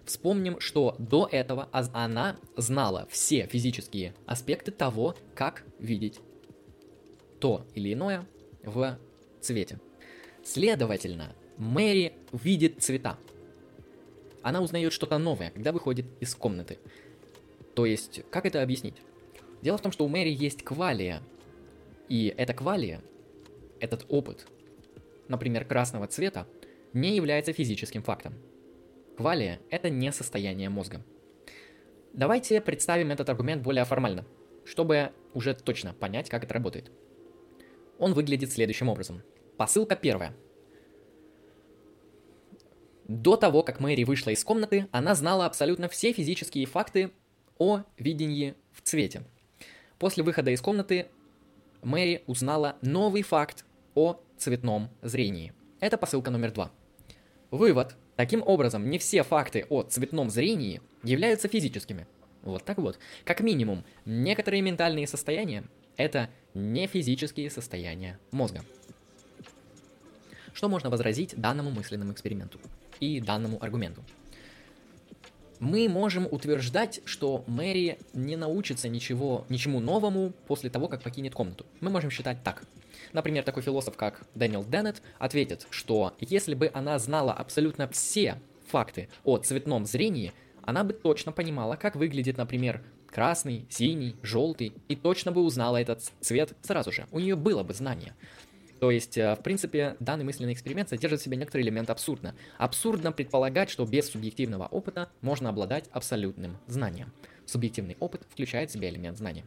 Вспомним, 0.03 0.61
что 0.61 0.95
до 0.99 1.27
этого 1.29 1.67
она 1.73 2.37
знала 2.55 3.07
все 3.11 3.45
физические 3.45 4.15
аспекты 4.25 4.71
того, 4.71 5.17
как 5.35 5.65
видеть 5.79 6.21
то 7.39 7.65
или 7.73 7.93
иное 7.93 8.25
в 8.63 8.97
цвете. 9.41 9.79
Следовательно, 10.43 11.35
Мэри 11.57 12.13
видит 12.31 12.81
цвета. 12.81 13.17
Она 14.41 14.61
узнает 14.61 14.93
что-то 14.93 15.17
новое, 15.17 15.51
когда 15.51 15.71
выходит 15.71 16.05
из 16.19 16.33
комнаты. 16.35 16.79
То 17.75 17.85
есть, 17.85 18.21
как 18.31 18.45
это 18.45 18.61
объяснить? 18.61 18.95
Дело 19.61 19.77
в 19.77 19.81
том, 19.81 19.91
что 19.91 20.05
у 20.05 20.07
Мэри 20.07 20.29
есть 20.29 20.63
квалия. 20.63 21.21
И 22.07 22.33
эта 22.37 22.53
квалия, 22.53 23.01
этот 23.79 24.05
опыт, 24.07 24.47
например, 25.27 25.65
красного 25.65 26.07
цвета, 26.07 26.47
не 26.93 27.15
является 27.15 27.53
физическим 27.53 28.03
фактом. 28.03 28.35
Квалия– 29.17 29.59
это 29.69 29.89
не 29.89 30.11
состояние 30.11 30.69
мозга. 30.69 31.03
Давайте 32.13 32.61
представим 32.61 33.11
этот 33.11 33.29
аргумент 33.29 33.61
более 33.63 33.83
формально, 33.83 34.25
чтобы 34.63 35.11
уже 35.33 35.53
точно 35.53 35.93
понять, 35.93 36.29
как 36.29 36.43
это 36.43 36.53
работает. 36.53 36.91
Он 37.99 38.13
выглядит 38.13 38.51
следующим 38.51 38.89
образом. 38.89 39.21
Посылка 39.57 39.95
первая. 39.95 40.35
До 43.07 43.37
того, 43.37 43.63
как 43.63 43.79
Мэри 43.79 44.03
вышла 44.03 44.31
из 44.31 44.43
комнаты, 44.43 44.87
она 44.91 45.15
знала 45.15 45.45
абсолютно 45.45 45.87
все 45.87 46.11
физические 46.11 46.65
факты 46.65 47.11
о 47.57 47.83
видении 47.97 48.55
в 48.71 48.81
цвете. 48.81 49.23
После 49.97 50.23
выхода 50.23 50.51
из 50.51 50.61
комнаты 50.61 51.07
Мэри 51.81 52.23
узнала 52.27 52.77
новый 52.81 53.23
факт 53.23 53.65
о 53.95 54.19
цветном 54.37 54.89
зрении. 55.01 55.53
Это 55.79 55.97
посылка 55.97 56.31
номер 56.31 56.51
два. 56.51 56.71
Вывод– 57.49 57.95
Таким 58.17 58.41
образом, 58.43 58.89
не 58.89 58.97
все 58.97 59.21
факты 59.21 59.67
о 59.69 59.83
цветном 59.83 60.31
зрении 60.31 60.81
являются 61.03 61.47
физическими. 61.47 62.07
Вот 62.41 62.65
так 62.65 62.79
вот. 62.79 62.97
Как 63.23 63.41
минимум, 63.41 63.85
некоторые 64.05 64.61
ментальные 64.63 65.07
состояния– 65.07 65.63
это 65.97 66.29
не 66.53 66.87
физические 66.87 67.49
состояния 67.49 68.19
мозга. 68.31 68.63
Что 70.53 70.69
можно 70.69 70.89
возразить 70.89 71.35
данному 71.39 71.69
мысленному 71.69 72.13
эксперименту 72.13 72.59
и 72.99 73.19
данному 73.19 73.61
аргументу? 73.61 74.03
Мы 75.59 75.89
можем 75.89 76.27
утверждать, 76.29 77.01
что 77.05 77.43
Мэри 77.47 77.99
не 78.13 78.35
научится 78.35 78.89
ничего, 78.89 79.45
ничему 79.49 79.79
новому 79.79 80.31
после 80.47 80.69
того, 80.69 80.87
как 80.87 81.01
покинет 81.01 81.33
комнату. 81.33 81.65
Мы 81.81 81.89
можем 81.89 82.11
считать 82.11 82.43
так– 82.43 82.63
Например, 83.13 83.43
такой 83.43 83.63
философ, 83.63 83.95
как 83.95 84.23
Дэниел 84.35 84.63
Деннет, 84.63 85.01
ответит, 85.19 85.67
что 85.69 86.15
если 86.19 86.53
бы 86.53 86.71
она 86.73 86.99
знала 86.99 87.33
абсолютно 87.33 87.87
все 87.87 88.39
факты 88.67 89.09
о 89.23 89.37
цветном 89.37 89.85
зрении, 89.85 90.33
она 90.63 90.83
бы 90.83 90.93
точно 90.93 91.31
понимала, 91.31 91.75
как 91.75 91.95
выглядит, 91.95 92.37
например, 92.37 92.83
красный, 93.17 93.65
синий, 93.67 94.15
желтый, 94.21 94.73
и 94.87 94.95
точно 94.95 95.31
бы 95.31 95.41
узнала 95.41 95.77
этот 95.77 96.03
цвет 96.21 96.55
сразу 96.61 96.91
же. 96.91 97.07
У 97.11 97.19
нее 97.19 97.35
было 97.35 97.63
бы 97.63 97.73
знание. 97.73 98.13
То 98.79 98.91
есть, 98.91 99.17
э, 99.17 99.33
в 99.33 99.41
принципе, 99.41 99.97
данный 99.99 100.23
мысленный 100.23 100.53
эксперимент 100.53 100.89
содержит 100.89 101.19
в 101.19 101.23
себе 101.23 101.35
некоторый 101.35 101.63
элемент 101.63 101.89
абсурдно. 101.89 102.35
Абсурдно 102.59 103.11
предполагать, 103.11 103.71
что 103.71 103.85
без 103.85 104.11
субъективного 104.11 104.67
опыта 104.67 105.09
можно 105.21 105.49
обладать 105.49 105.85
абсолютным 105.91 106.57
знанием. 106.67 107.11
Субъективный 107.47 107.97
опыт 107.99 108.21
включает 108.29 108.69
в 108.69 108.73
себя 108.73 108.87
элемент 108.87 109.17
знания. 109.17 109.45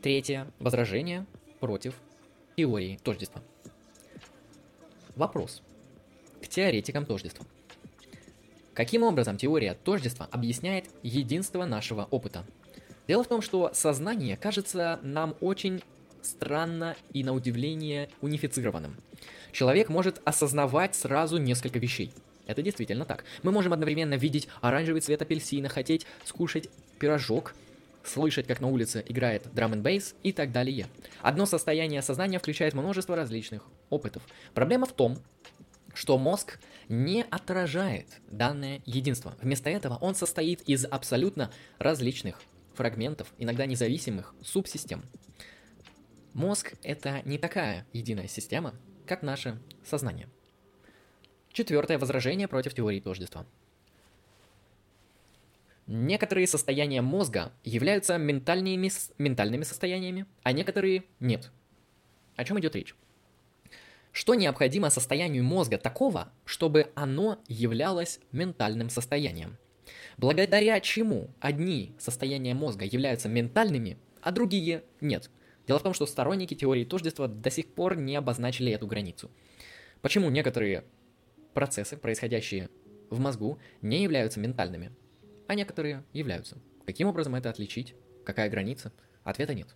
Третье 0.00 0.46
возражение 0.60 1.26
против 1.60 2.00
теории 2.56 2.98
тождества. 3.04 3.42
Вопрос 5.16 5.62
к 6.40 6.48
теоретикам 6.48 7.04
тождества. 7.04 7.44
Каким 8.78 9.02
образом 9.02 9.36
теория 9.36 9.74
тождества 9.74 10.28
объясняет 10.30 10.84
единство 11.02 11.64
нашего 11.64 12.06
опыта? 12.12 12.44
Дело 13.08 13.24
в 13.24 13.26
том, 13.26 13.42
что 13.42 13.72
сознание 13.74 14.36
кажется 14.36 15.00
нам 15.02 15.34
очень 15.40 15.82
странно 16.22 16.94
и 17.12 17.24
на 17.24 17.32
удивление 17.34 18.08
унифицированным. 18.20 18.94
Человек 19.50 19.88
может 19.88 20.20
осознавать 20.24 20.94
сразу 20.94 21.38
несколько 21.38 21.80
вещей. 21.80 22.12
Это 22.46 22.62
действительно 22.62 23.04
так. 23.04 23.24
Мы 23.42 23.50
можем 23.50 23.72
одновременно 23.72 24.14
видеть 24.14 24.46
оранжевый 24.60 25.00
цвет 25.00 25.22
апельсина, 25.22 25.68
хотеть 25.68 26.06
скушать 26.24 26.68
пирожок– 27.00 27.56
слышать, 28.04 28.46
как 28.46 28.60
на 28.60 28.68
улице 28.68 29.04
играет 29.06 29.42
драм 29.52 29.72
н 29.72 29.82
бейс 29.82 30.14
и 30.22 30.32
так 30.32 30.52
далее. 30.52 30.86
Одно 31.20 31.46
состояние 31.46 32.02
сознания 32.02 32.38
включает 32.38 32.74
множество 32.74 33.16
различных 33.16 33.64
опытов. 33.90 34.22
Проблема 34.54 34.86
в 34.86 34.92
том, 34.92 35.18
что 35.98 36.16
мозг 36.16 36.60
не 36.88 37.24
отражает 37.24 38.06
данное 38.30 38.80
единство. 38.86 39.36
Вместо 39.42 39.68
этого 39.68 39.96
он 39.96 40.14
состоит 40.14 40.62
из 40.62 40.84
абсолютно 40.84 41.50
различных 41.80 42.40
фрагментов, 42.74 43.34
иногда 43.36 43.66
независимых 43.66 44.32
субсистем. 44.44 45.02
Мозг— 46.34 46.74
это 46.84 47.20
не 47.24 47.36
такая 47.36 47.84
единая 47.92 48.28
система, 48.28 48.76
как 49.06 49.22
наше 49.22 49.58
сознание. 49.84 50.28
Четвертое 51.52 51.98
возражение 51.98 52.46
против 52.46 52.74
теории 52.74 53.00
тождества– 53.00 53.44
Некоторые 55.90 56.46
состояния 56.46 57.00
мозга 57.00 57.50
являются 57.64 58.18
ментальными, 58.18 58.90
ментальными 59.16 59.62
состояниями, 59.62 60.26
а 60.42 60.52
некоторые 60.52 61.04
нет. 61.18 61.50
О 62.36 62.44
чем 62.44 62.60
идет 62.60 62.76
речь? 62.76 62.94
Что 64.18 64.34
необходимо 64.34 64.90
состоянию 64.90 65.44
мозга 65.44 65.78
такого, 65.78 66.32
чтобы 66.44 66.90
оно 66.96 67.38
являлось 67.46 68.18
ментальным 68.32 68.90
состоянием? 68.90 69.56
Благодаря 70.16 70.80
чему 70.80 71.30
одни 71.38 71.94
состояния 72.00 72.52
мозга 72.52 72.84
являются 72.84 73.28
ментальными, 73.28 73.96
а 74.20 74.32
другие 74.32 74.82
нет? 75.00 75.30
Дело 75.68 75.78
в 75.78 75.84
том, 75.84 75.94
что 75.94 76.04
сторонники 76.04 76.54
теории 76.54 76.84
тождества 76.84 77.28
до 77.28 77.48
сих 77.48 77.68
пор 77.68 77.96
не 77.96 78.16
обозначили 78.16 78.72
эту 78.72 78.88
границу. 78.88 79.30
Почему 80.02 80.30
некоторые 80.30 80.82
процессы, 81.54 81.96
происходящие 81.96 82.70
в 83.10 83.20
мозгу, 83.20 83.60
не 83.82 84.02
являются 84.02 84.40
ментальными, 84.40 84.90
а 85.46 85.54
некоторые 85.54 86.02
являются. 86.12 86.58
Каким 86.86 87.06
образом 87.06 87.36
это 87.36 87.50
отличить? 87.50 87.94
Какая 88.24 88.50
граница? 88.50 88.90
Ответа 89.22 89.54
нет. 89.54 89.68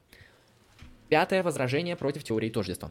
Пятое 1.09 1.45
возражение 1.45 1.95
против 1.95 2.25
теории 2.25 2.51
тождества. 2.51 2.91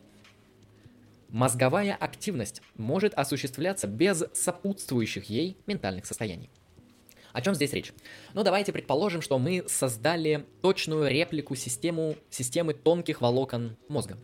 Мозговая 1.32 1.96
активность 1.96 2.62
может 2.76 3.14
осуществляться 3.14 3.88
без 3.88 4.26
сопутствующих 4.34 5.30
ей 5.30 5.58
ментальных 5.66 6.06
состояний. 6.06 6.50
О 7.32 7.42
чем 7.42 7.56
здесь 7.56 7.72
речь? 7.72 7.94
Ну, 8.34 8.44
давайте 8.44 8.74
предположим, 8.74 9.22
что 9.22 9.40
мы 9.40 9.64
создали 9.68 10.46
точную 10.62 11.10
реплику 11.10 11.56
систему, 11.56 12.18
системы 12.30 12.74
тонких 12.74 13.22
волокон 13.22 13.78
мозга. 13.88 14.18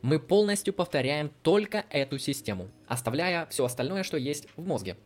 Мы 0.00 0.18
полностью 0.18 0.72
повторяем 0.72 1.30
только 1.42 1.84
эту 1.90 2.18
систему, 2.18 2.70
оставляя 2.86 3.44
все 3.46 3.66
остальное, 3.66 4.02
что 4.02 4.16
есть 4.16 4.46
в 4.56 4.66
мозге. 4.66 4.96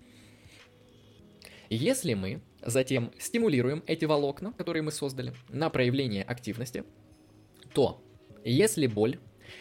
Если 1.68 2.14
мы 2.14 2.42
затем 2.62 3.10
стимулируем 3.18 3.82
эти 3.88 4.04
волокна, 4.04 4.52
которые 4.52 4.84
мы 4.84 4.92
создали, 4.92 5.34
на 5.48 5.68
проявление 5.68 6.22
активности, 6.22 6.84
то 7.74 8.00
если 8.44 8.86
боль 8.86 9.18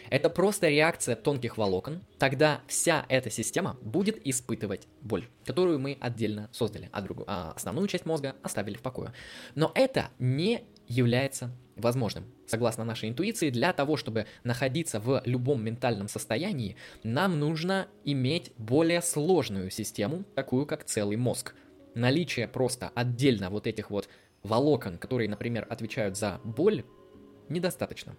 это 0.09 0.29
просто 0.29 0.69
реакция 0.69 1.15
тонких 1.15 1.57
волокон, 1.57 2.01
тогда 2.17 2.61
вся 2.67 3.05
эта 3.09 3.29
система 3.29 3.77
будет 3.81 4.25
испытывать 4.25 4.87
боль, 5.01 5.27
которую 5.45 5.79
мы 5.79 5.97
отдельно 5.99 6.49
создали, 6.51 6.89
а, 6.91 7.01
другую, 7.01 7.25
а 7.27 7.53
основную 7.55 7.87
часть 7.87 8.05
мозга 8.05 8.35
оставили 8.43 8.75
в 8.75 8.81
покое. 8.81 9.13
Но 9.55 9.71
это 9.75 10.09
не 10.19 10.63
является 10.87 11.51
возможным. 11.75 12.25
Согласно 12.45 12.83
нашей 12.83 13.09
интуиции, 13.09 13.49
для 13.49 13.73
того, 13.73 13.95
чтобы 13.95 14.25
находиться 14.43 14.99
в 14.99 15.21
любом 15.25 15.63
ментальном 15.63 16.07
состоянии, 16.07 16.75
нам 17.03 17.39
нужно 17.39 17.87
иметь 18.03 18.51
более 18.57 19.01
сложную 19.01 19.69
систему, 19.69 20.23
такую 20.35 20.65
как 20.65 20.83
целый 20.83 21.15
мозг. 21.15 21.55
Наличие 21.95 22.47
просто 22.47 22.91
отдельно 22.95 23.49
вот 23.49 23.67
этих 23.67 23.91
вот 23.91 24.09
волокон, 24.43 24.97
которые, 24.97 25.29
например, 25.29 25.65
отвечают 25.69 26.17
за 26.17 26.39
боль, 26.43 26.83
недостаточно. 27.49 28.15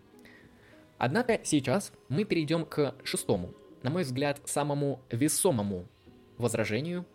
Однако 1.00 1.40
сейчас 1.45 1.92
мы 2.11 2.25
перейдем 2.25 2.66
к 2.66 2.95
шестому, 3.04 3.54
на 3.83 3.88
мой 3.88 4.02
взгляд, 4.02 4.38
самому 4.45 5.00
весомому 5.11 5.88
возражению 6.37 7.07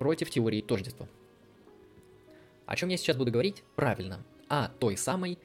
против 0.00 0.28
теории 0.28 0.60
тождества. 0.60 1.08
О 2.66 2.74
чем 2.74 2.88
я 2.88 2.96
сейчас 2.96 3.16
буду 3.16 3.30
говорить? 3.30 3.62
Правильно, 3.76 4.24
о 4.48 4.66
той 4.66 4.96
самой 4.96 5.38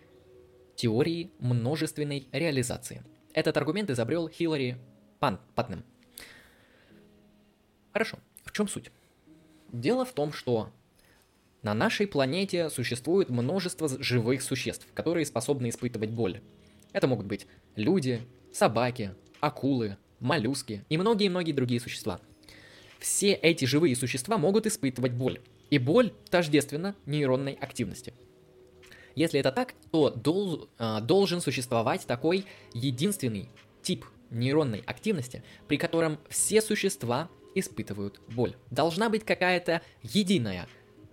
теории 0.75 1.29
множественной 1.37 2.27
реализации. 2.31 3.03
Этот 3.31 3.57
аргумент 3.57 3.91
изобрел 3.91 4.27
Хиллари 4.27 4.79
Пан 5.19 5.39
Патнем. 5.53 5.83
Хорошо, 7.93 8.17
в 8.43 8.53
чем 8.53 8.67
суть? 8.67 8.89
Дело 9.71 10.03
в 10.03 10.13
том, 10.13 10.33
что 10.33 10.71
на 11.61 11.75
нашей 11.75 12.07
планете 12.07 12.71
существует 12.71 13.29
множество 13.29 13.87
живых 13.87 14.41
существ, 14.41 14.87
которые 14.95 15.27
способны 15.27 15.69
испытывать 15.69 16.09
боль. 16.09 16.41
Это 16.93 17.07
могут 17.07 17.25
быть 17.25 17.47
люди, 17.75 18.21
собаки, 18.51 19.11
акулы, 19.39 19.97
моллюски 20.19 20.85
и 20.89 20.97
многие-многие 20.97 21.51
другие 21.51 21.81
существа. 21.81 22.19
Все 22.99 23.33
эти 23.33 23.65
живые 23.65 23.95
существа 23.95 24.37
могут 24.37 24.67
испытывать 24.67 25.13
боль. 25.13 25.39
И 25.69 25.77
боль 25.77 26.13
тождественна 26.29 26.95
нейронной 27.05 27.53
активности. 27.53 28.13
Если 29.15 29.39
это 29.39 29.51
так, 29.51 29.73
то 29.91 30.09
дол, 30.09 30.69
э, 30.77 30.99
должен 31.01 31.41
существовать 31.41 32.05
такой 32.05 32.45
единственный 32.73 33.49
тип 33.81 34.05
нейронной 34.29 34.83
активности, 34.85 35.43
при 35.67 35.77
котором 35.77 36.19
все 36.29 36.61
существа 36.61 37.29
испытывают 37.55 38.21
боль. 38.29 38.55
Должна 38.69 39.09
быть 39.09 39.25
какая-то 39.25 39.81
единая 40.03 40.67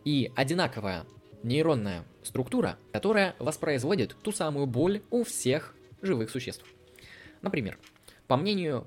и 0.04 0.30
одинаковая 0.36 1.06
нейронная 1.42 2.04
структура, 2.22 2.78
которая 2.92 3.34
воспроизводит 3.38 4.16
ту 4.22 4.32
самую 4.32 4.66
боль 4.66 5.02
у 5.10 5.24
всех 5.24 5.74
живых 6.02 6.30
существ. 6.30 6.64
Например, 7.42 7.78
по 8.26 8.36
мнению 8.36 8.86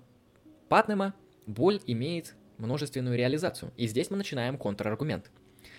Патнема, 0.69 1.13
боль 1.45 1.81
имеет 1.85 2.35
множественную 2.57 3.17
реализацию, 3.17 3.73
и 3.75 3.87
здесь 3.87 4.09
мы 4.09 4.17
начинаем 4.17 4.57
контраргумент. 4.57 5.31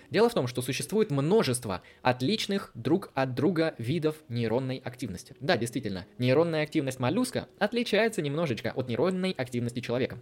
Дело 0.09 0.29
в 0.29 0.33
том, 0.33 0.47
что 0.47 0.61
существует 0.61 1.09
множество 1.09 1.81
отличных 2.01 2.71
друг 2.75 3.11
от 3.15 3.33
друга 3.33 3.73
видов 3.77 4.17
нейронной 4.29 4.77
активности. 4.77 5.35
Да, 5.39 5.57
действительно, 5.57 6.05
нейронная 6.19 6.63
активность 6.63 6.99
моллюска 6.99 7.47
отличается 7.57 8.21
немножечко 8.21 8.71
от 8.71 8.87
нейронной 8.87 9.31
активности 9.31 9.79
человека. 9.79 10.19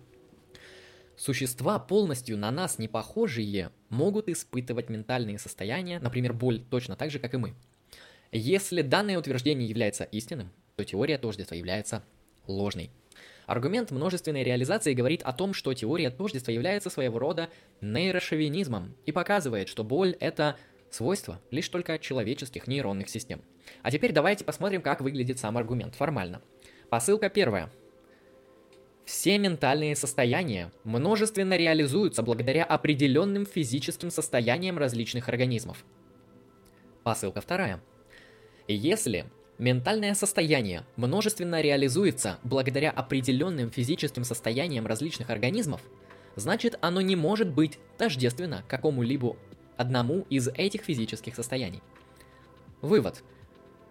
Существа, 1.18 1.78
полностью 1.80 2.38
на 2.38 2.52
нас 2.52 2.80
не 2.80 2.88
похожие, 2.88 3.72
могут 3.90 4.28
испытывать 4.30 4.90
ментальные 4.90 5.38
состояния, 5.38 6.00
например, 6.00 6.34
боль, 6.34 6.64
точно 6.70 6.96
так 6.96 7.12
же, 7.12 7.20
как 7.20 7.34
и 7.34 7.38
мы. 7.38 7.54
Если 8.32 8.82
данное 8.82 9.20
утверждение 9.20 9.68
является 9.68 10.06
истинным, 10.06 10.52
то 10.76 10.86
теория 10.86 11.18
тождества 11.18 11.56
является 11.56 12.04
ложной. 12.48 12.90
Аргумент 13.46 13.92
множественной 13.92 14.44
реализации 14.44 14.94
говорит 14.94 15.24
о 15.24 15.34
том, 15.34 15.54
что 15.54 15.74
теория 15.74 16.10
тождества 16.10 16.52
является 16.52 16.90
своего 16.90 17.20
рода 17.20 17.50
нейрошовинизмом 17.82 18.96
и 19.06 19.12
показывает, 19.12 19.68
что 19.68 19.84
боль— 19.84 20.16
это 20.20 20.56
свойство 20.90 21.42
лишь 21.52 21.68
только 21.70 22.00
человеческих 22.00 22.68
нейронных 22.68 23.10
систем. 23.10 23.42
А 23.82 23.92
теперь 23.92 24.14
давайте 24.14 24.46
посмотрим, 24.46 24.82
как 24.82 25.02
выглядит 25.02 25.40
сам 25.40 25.58
аргумент 25.58 25.96
формально. 25.96 26.42
Посылка 26.90 27.30
первая. 27.30 27.72
Все 29.12 29.38
ментальные 29.38 29.98
состояния 29.98 30.72
множественно 30.86 31.58
реализуются 31.58 32.24
благодаря 32.24 32.64
определенным 32.64 33.46
физическим 33.46 34.10
состояниям 34.10 34.78
различных 34.78 35.28
организмов. 35.28 35.84
Посылка 37.04 37.42
вторая. 37.42 37.84
Если 38.70 39.26
ментальное 39.58 40.14
состояние 40.14 40.86
множественно 40.96 41.60
реализуется 41.60 42.40
благодаря 42.46 42.90
определенным 42.90 43.70
физическим 43.70 44.24
состояниям 44.24 44.88
различных 44.88 45.30
организмов, 45.30 45.82
значит 46.38 46.80
оно 46.80 47.02
не 47.02 47.18
может 47.18 47.52
быть 47.52 47.80
тождественно 47.98 48.64
какому-либо 48.70 49.36
одному 49.76 50.26
из 50.30 50.48
этих 50.48 50.84
физических 50.84 51.36
состояний. 51.36 51.84
Вывод. 52.82 53.24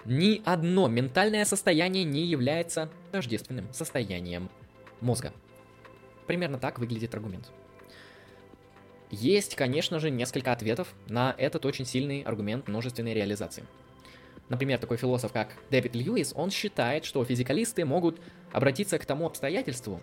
Ни 0.06 0.40
одно 0.46 0.88
ментальное 0.88 1.44
состояние 1.44 2.04
не 2.04 2.24
является 2.24 2.88
тождественным 3.12 3.70
состоянием 3.70 4.48
мозга. 5.00 5.32
Примерно 6.26 6.58
так 6.58 6.78
выглядит 6.78 7.14
аргумент. 7.14 7.50
Есть, 9.10 9.56
конечно 9.56 9.98
же, 9.98 10.10
несколько 10.10 10.52
ответов 10.52 10.94
на 11.08 11.34
этот 11.36 11.66
очень 11.66 11.84
сильный 11.84 12.22
аргумент 12.22 12.68
множественной 12.68 13.12
реализации. 13.12 13.64
Например, 14.48 14.78
такой 14.78 14.96
философ, 14.96 15.32
как 15.32 15.56
Дэвид 15.70 15.94
Льюис, 15.94 16.32
он 16.34 16.50
считает, 16.50 17.04
что 17.04 17.24
физикалисты 17.24 17.84
могут 17.84 18.20
обратиться 18.52 18.98
к 18.98 19.06
тому 19.06 19.26
обстоятельству, 19.26 20.00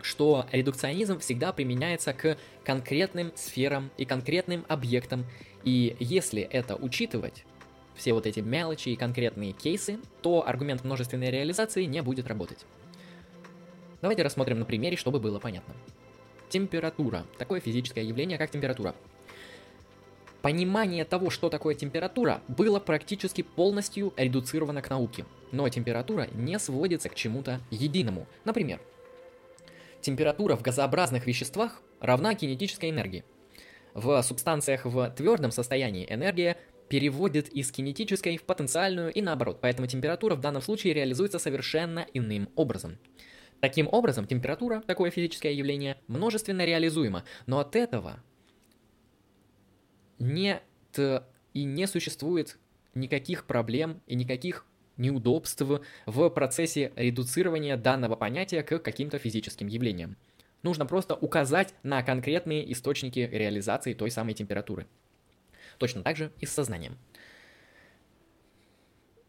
что 0.00 0.46
редукционизм 0.52 1.18
всегда 1.18 1.52
применяется 1.52 2.12
к 2.12 2.36
конкретным 2.64 3.32
сферам 3.34 3.90
и 3.96 4.04
конкретным 4.04 4.64
объектам, 4.68 5.26
и 5.64 5.96
если 5.98 6.42
это 6.42 6.76
учитывать, 6.76 7.44
все 7.96 8.12
вот 8.12 8.26
эти 8.26 8.40
мелочи 8.40 8.90
и 8.90 8.96
конкретные 8.96 9.52
кейсы, 9.52 9.98
то 10.22 10.46
аргумент 10.46 10.84
множественной 10.84 11.30
реализации 11.30 11.84
не 11.84 12.02
будет 12.02 12.28
работать. 12.28 12.66
Давайте 14.02 14.22
рассмотрим 14.22 14.58
на 14.58 14.64
примере, 14.64 14.96
чтобы 14.96 15.20
было 15.20 15.38
понятно. 15.38 15.74
Температура. 16.48 17.24
Такое 17.38 17.60
физическое 17.60 18.04
явление, 18.04 18.38
как 18.38 18.50
температура. 18.50 18.94
Понимание 20.42 21.04
того, 21.04 21.30
что 21.30 21.48
такое 21.48 21.74
температура, 21.74 22.40
было 22.46 22.78
практически 22.78 23.42
полностью 23.42 24.12
редуцировано 24.16 24.80
к 24.80 24.90
науке. 24.90 25.24
Но 25.50 25.68
температура 25.68 26.28
не 26.34 26.58
сводится 26.58 27.08
к 27.08 27.14
чему-то 27.14 27.60
единому. 27.70 28.26
Например, 28.44 28.80
температура 30.00 30.54
в 30.56 30.62
газообразных 30.62 31.26
веществах 31.26 31.82
равна 32.00 32.34
кинетической 32.34 32.90
энергии. 32.90 33.24
В 33.94 34.22
субстанциях 34.22 34.84
в 34.84 35.10
твердом 35.16 35.50
состоянии 35.50 36.06
энергия 36.08 36.58
переводит 36.88 37.48
из 37.48 37.72
кинетической 37.72 38.36
в 38.36 38.42
потенциальную 38.42 39.12
и 39.12 39.22
наоборот, 39.22 39.58
поэтому 39.60 39.88
температура 39.88 40.36
в 40.36 40.40
данном 40.40 40.62
случае 40.62 40.94
реализуется 40.94 41.38
совершенно 41.38 42.06
иным 42.14 42.48
образом. 42.54 42.98
Таким 43.60 43.88
образом, 43.90 44.26
температура, 44.26 44.82
такое 44.86 45.10
физическое 45.10 45.52
явление, 45.52 45.98
множественно 46.08 46.64
реализуемо, 46.64 47.24
но 47.46 47.58
от 47.58 47.74
этого 47.74 48.22
нет 50.18 50.62
и 50.98 51.64
не 51.64 51.86
существует 51.86 52.58
никаких 52.94 53.46
проблем 53.46 54.02
и 54.06 54.14
никаких 54.14 54.66
неудобств 54.96 55.62
в 56.06 56.30
процессе 56.30 56.92
редуцирования 56.96 57.76
данного 57.76 58.16
понятия 58.16 58.62
к 58.62 58.78
каким-то 58.78 59.18
физическим 59.18 59.66
явлениям. 59.66 60.16
Нужно 60.62 60.86
просто 60.86 61.14
указать 61.14 61.74
на 61.82 62.02
конкретные 62.02 62.70
источники 62.72 63.20
реализации 63.20 63.94
той 63.94 64.10
самой 64.10 64.34
температуры. 64.34 64.86
Точно 65.78 66.02
так 66.02 66.16
же 66.16 66.32
и 66.40 66.46
с 66.46 66.52
сознанием. 66.52 66.98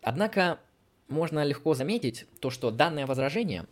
Однако 0.01 0.59
можно 1.09 1.43
легко 1.43 1.73
заметить 1.73 2.25
то, 2.39 2.49
что 2.49 2.71
данное 2.71 3.05
возражение 3.05 3.65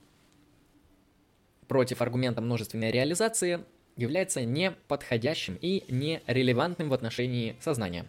против 1.68 2.02
аргумента 2.02 2.42
множественной 2.42 2.92
реализации 2.92 3.62
является 3.98 4.44
неподходящим 4.44 5.58
и 5.62 5.84
нерелевантным 5.88 6.90
в 6.90 6.94
отношении 6.94 7.56
сознания. 7.60 8.06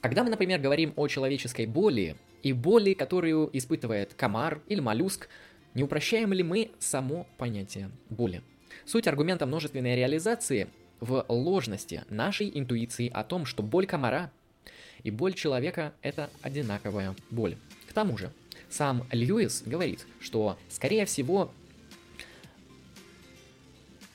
Когда 0.00 0.22
мы, 0.22 0.30
например, 0.30 0.60
говорим 0.60 0.92
о 0.96 1.08
человеческой 1.08 1.66
боли 1.66 2.16
и 2.42 2.52
боли, 2.52 2.94
которую 2.94 3.50
испытывает 3.52 4.14
комар 4.14 4.60
или 4.68 4.80
моллюск, 4.80 5.28
не 5.74 5.82
упрощаем 5.82 6.32
ли 6.32 6.42
мы 6.42 6.70
само 6.78 7.26
понятие 7.36 7.90
боли? 8.08 8.42
Суть 8.84 9.08
аргумента 9.08 9.44
множественной 9.44 9.96
реализации 9.96 10.68
в 11.00 11.24
ложности 11.28 12.04
нашей 12.08 12.50
интуиции 12.58 13.10
о 13.12 13.24
том, 13.24 13.44
что 13.44 13.62
боль 13.62 13.86
комара 13.86 14.30
и 15.02 15.10
боль 15.10 15.34
человека– 15.34 15.92
это 16.02 16.30
одинаковая 16.42 17.14
боль. 17.30 17.56
К 17.88 17.92
тому 17.92 18.16
же, 18.18 18.32
сам 18.68 19.06
Льюис 19.10 19.62
говорит, 19.64 20.06
что, 20.20 20.58
скорее 20.68 21.06
всего, 21.06 21.52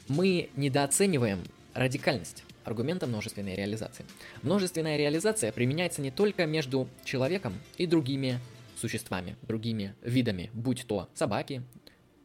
мы 0.07 0.49
недооцениваем 0.55 1.43
радикальность 1.73 2.43
аргумента 2.63 3.07
множественной 3.07 3.55
реализации. 3.55 4.05
Множественная 4.41 4.97
реализация 4.97 5.51
применяется 5.51 6.01
не 6.01 6.11
только 6.11 6.45
между 6.45 6.87
человеком 7.03 7.53
и 7.77 7.85
другими 7.85 8.39
существами, 8.75 9.35
другими 9.43 9.95
видами, 10.01 10.49
будь 10.53 10.85
то 10.87 11.09
собаки, 11.13 11.63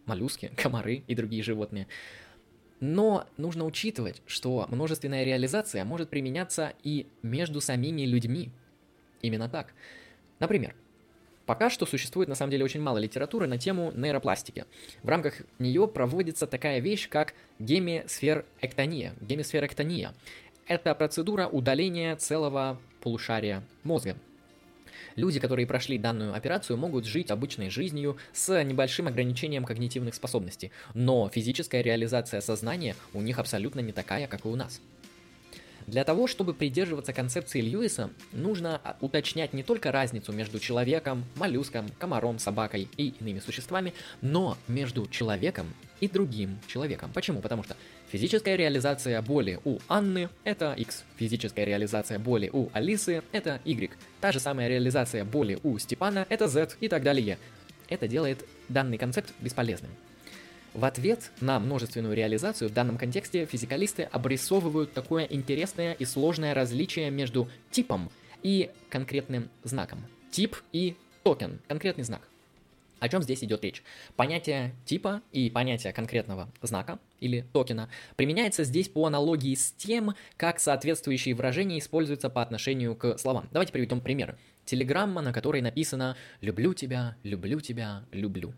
моллюски, 0.06 0.50
комары 0.56 1.02
и 1.06 1.14
другие 1.14 1.42
животные. 1.42 1.86
Но 2.80 3.26
нужно 3.36 3.64
учитывать, 3.64 4.22
что 4.26 4.66
множественная 4.70 5.24
реализация 5.24 5.84
может 5.84 6.10
применяться 6.10 6.74
и 6.84 7.08
между 7.22 7.60
самими 7.60 8.02
людьми. 8.02 8.50
Именно 9.20 9.48
так. 9.48 9.74
Например, 10.38 10.74
Пока 11.48 11.70
что 11.70 11.86
существует 11.86 12.28
на 12.28 12.34
самом 12.34 12.50
деле 12.50 12.62
очень 12.62 12.82
мало 12.82 12.98
литературы 12.98 13.46
на 13.46 13.56
тему 13.56 13.90
нейропластики. 13.96 14.66
В 15.02 15.08
рамках 15.08 15.40
нее 15.58 15.88
проводится 15.88 16.46
такая 16.46 16.78
вещь, 16.80 17.08
как 17.08 17.32
гемисферэктония. 17.58 19.14
Гемисферэктония– 19.22 20.12
это 20.66 20.94
процедура 20.94 21.46
удаления 21.46 22.16
целого 22.16 22.78
полушария 23.00 23.64
мозга. 23.82 24.18
Люди, 25.16 25.40
которые 25.40 25.66
прошли 25.66 25.96
данную 25.96 26.34
операцию, 26.34 26.76
могут 26.76 27.06
жить 27.06 27.30
обычной 27.30 27.70
жизнью 27.70 28.18
с 28.34 28.62
небольшим 28.62 29.08
ограничением 29.08 29.64
когнитивных 29.64 30.14
способностей, 30.14 30.70
но 30.92 31.30
физическая 31.30 31.80
реализация 31.80 32.42
сознания 32.42 32.94
у 33.14 33.22
них 33.22 33.38
абсолютно 33.38 33.80
не 33.80 33.92
такая, 33.92 34.26
как 34.26 34.44
и 34.44 34.48
у 34.48 34.54
нас. 34.54 34.82
Для 35.88 36.04
того, 36.04 36.26
чтобы 36.26 36.52
придерживаться 36.52 37.14
концепции 37.14 37.62
Льюиса, 37.62 38.10
нужно 38.32 38.78
а, 38.84 38.98
уточнять 39.00 39.54
не 39.54 39.62
только 39.62 39.90
разницу 39.90 40.32
между 40.32 40.58
человеком, 40.58 41.24
моллюском, 41.36 41.88
комаром, 41.98 42.38
собакой 42.38 42.88
и 42.98 43.14
иными 43.18 43.38
существами, 43.38 43.94
но 44.20 44.58
между 44.68 45.06
человеком 45.06 45.72
и 46.00 46.08
другим 46.08 46.58
человеком. 46.66 47.10
Почему? 47.14 47.40
Потому 47.40 47.64
что 47.64 47.74
физическая 48.12 48.56
реализация 48.56 49.22
боли 49.22 49.60
у 49.64 49.78
Анны– 49.88 50.28
это 50.44 50.74
X, 50.74 51.04
физическая 51.16 51.64
реализация 51.64 52.18
боли 52.18 52.50
у 52.52 52.68
Алисы– 52.74 53.22
это 53.32 53.62
Y, 53.64 53.90
та 54.20 54.30
же 54.30 54.40
самая 54.40 54.68
реализация 54.68 55.24
боли 55.24 55.58
у 55.62 55.78
Степана– 55.78 56.26
это 56.28 56.48
Z 56.48 56.76
и 56.80 56.88
так 56.88 57.02
далее. 57.02 57.38
Это 57.88 58.06
делает 58.06 58.44
данный 58.68 58.98
концепт 58.98 59.32
бесполезным. 59.40 59.90
В 60.74 60.84
ответ 60.84 61.32
на 61.40 61.58
множественную 61.58 62.14
реализацию 62.14 62.68
в 62.68 62.72
данном 62.72 62.98
контексте 62.98 63.46
физикалисты 63.46 64.04
обрисовывают 64.04 64.92
такое 64.92 65.24
интересное 65.24 65.94
и 65.94 66.04
сложное 66.04 66.54
различие 66.54 67.10
между 67.10 67.48
типом 67.70 68.10
и 68.42 68.70
конкретным 68.90 69.48
знаком. 69.64 70.04
Тип 70.30 70.56
и 70.72 70.94
токен, 71.24 71.58
конкретный 71.68 72.04
знак. 72.04 72.22
О 73.00 73.08
чем 73.08 73.22
здесь 73.22 73.44
идет 73.44 73.62
речь? 73.64 73.82
Понятие 74.16 74.74
типа 74.84 75.22
и 75.32 75.50
понятие 75.50 75.92
конкретного 75.92 76.48
знака 76.62 76.98
или 77.20 77.46
токена 77.52 77.88
применяется 78.16 78.64
здесь 78.64 78.88
по 78.88 79.06
аналогии 79.06 79.54
с 79.54 79.72
тем, 79.72 80.14
как 80.36 80.58
соответствующие 80.60 81.34
выражения 81.34 81.78
используются 81.78 82.28
по 82.28 82.42
отношению 82.42 82.96
к 82.96 83.16
словам. 83.18 83.48
Давайте 83.52 83.72
приведем 83.72 84.00
примеры. 84.00 84.36
Телеграмма, 84.64 85.22
на 85.22 85.32
которой 85.32 85.62
написано 85.62 86.16
«люблю 86.40 86.74
тебя, 86.74 87.16
люблю 87.22 87.60
тебя, 87.60 88.04
люблю». 88.12 88.52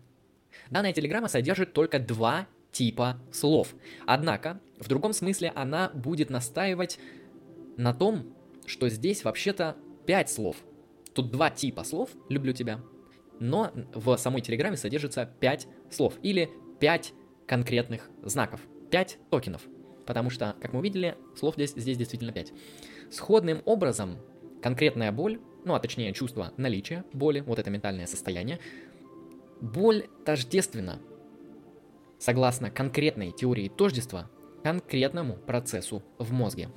Данная 0.71 0.93
телеграмма 0.93 1.27
содержит 1.27 1.73
только 1.73 1.99
два 1.99 2.47
типа 2.71 3.19
слов. 3.31 3.75
Однако, 4.07 4.59
в 4.79 4.87
другом 4.87 5.13
смысле 5.13 5.51
она 5.53 5.89
будет 5.93 6.29
настаивать 6.29 6.97
на 7.77 7.93
том, 7.93 8.33
что 8.65 8.89
здесь 8.89 9.23
вообще-то 9.23 9.75
пять 10.05 10.29
слов. 10.29 10.55
Тут 11.13 11.29
два 11.29 11.49
типа 11.49 11.83
слов 11.83 12.09
«люблю 12.29 12.53
тебя», 12.53 12.79
но 13.39 13.71
в 13.93 14.15
самой 14.17 14.41
телеграмме 14.41 14.77
содержится 14.77 15.25
пять 15.25 15.67
слов 15.89 16.13
или 16.23 16.49
пять 16.79 17.13
конкретных 17.47 18.09
знаков, 18.23 18.61
пять 18.89 19.17
токенов. 19.29 19.63
Потому 20.05 20.29
что, 20.29 20.55
как 20.61 20.73
мы 20.73 20.79
увидели, 20.79 21.17
слов 21.35 21.55
здесь, 21.55 21.73
здесь 21.75 21.97
действительно 21.97 22.31
пять. 22.31 22.53
Сходным 23.09 23.61
образом, 23.65 24.17
конкретная 24.61 25.11
боль, 25.11 25.41
ну 25.65 25.73
а 25.73 25.79
точнее 25.79 26.13
чувство 26.13 26.53
наличия 26.55 27.03
боли, 27.11 27.41
вот 27.41 27.59
это 27.59 27.69
ментальное 27.69 28.07
состояние, 28.07 28.59
Боль 29.61 30.07
тождественна, 30.25 30.99
согласно 32.17 32.71
конкретной 32.71 33.31
теории 33.31 33.69
тождества, 33.69 34.27
конкретному 34.63 35.35
процессу 35.35 36.01
в 36.17 36.31
мозге. 36.33 36.69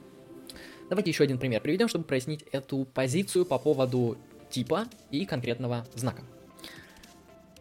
Давайте 0.90 1.10
еще 1.10 1.24
один 1.24 1.38
пример 1.38 1.62
приведем, 1.62 1.88
чтобы 1.88 2.04
прояснить 2.04 2.42
эту 2.52 2.84
позицию 2.84 3.46
по 3.46 3.58
поводу 3.58 4.18
типа 4.50 4.86
и 5.10 5.24
конкретного 5.24 5.86
знака. 5.94 6.24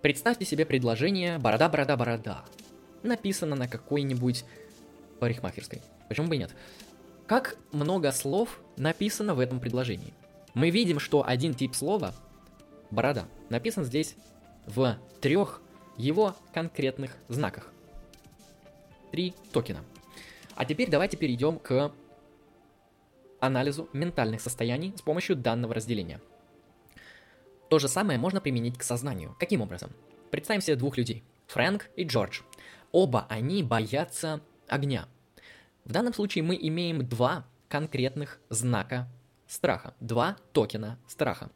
Представьте 0.02 0.44
себе 0.44 0.66
предложение 0.66 1.40
«борода, 1.40 1.70
борода, 1.70 1.96
борода». 1.96 2.44
Написано 3.02 3.56
на 3.56 3.70
какой-нибудь 3.70 4.44
парикмахерской. 5.22 5.82
Почему 6.10 6.28
бы 6.28 6.36
и 6.36 6.40
нет? 6.40 6.54
Как 7.28 7.56
много 7.72 8.12
слов 8.12 8.60
написано 8.76 9.36
в 9.36 9.40
этом 9.40 9.62
предложении? 9.62 10.14
Мы 10.54 10.70
видим, 10.70 11.00
что 11.00 11.26
один 11.26 11.54
тип 11.54 11.76
слова 11.76 12.14
«борода» 12.92 13.26
написан 13.50 13.86
здесь 13.86 14.16
в 14.66 14.98
трех 15.22 15.62
его 15.98 16.36
конкретных 16.54 17.16
знаках. 17.28 17.72
Три 19.12 19.34
токена. 19.52 19.84
А 20.56 20.66
теперь 20.66 20.90
давайте 20.90 21.18
перейдем 21.18 21.60
к 21.60 21.92
анализу 23.40 23.90
ментальных 23.94 24.42
состояний 24.42 24.94
с 24.96 25.02
помощью 25.02 25.36
данного 25.36 25.74
разделения. 25.74 26.22
То 27.70 27.80
же 27.80 27.88
самое 27.88 28.20
можно 28.20 28.40
применить 28.40 28.78
к 28.78 28.84
сознанию. 28.84 29.36
Каким 29.40 29.62
образом? 29.62 29.92
Представим 30.32 30.62
себе 30.62 30.76
двух 30.76 30.98
людей, 30.98 31.24
Фрэнк 31.48 31.90
и 31.96 32.04
Джордж. 32.04 32.42
Оба 32.92 33.26
они 33.30 33.64
боятся 33.64 34.42
огня. 34.68 35.08
В 35.86 35.92
данном 35.92 36.14
случае 36.14 36.44
мы 36.44 36.58
имеем 36.60 37.08
два 37.08 37.46
конкретных 37.68 38.40
знака 38.50 39.08
страха, 39.48 39.94
два 40.00 40.38
токена 40.54 40.98
страха 41.08 41.52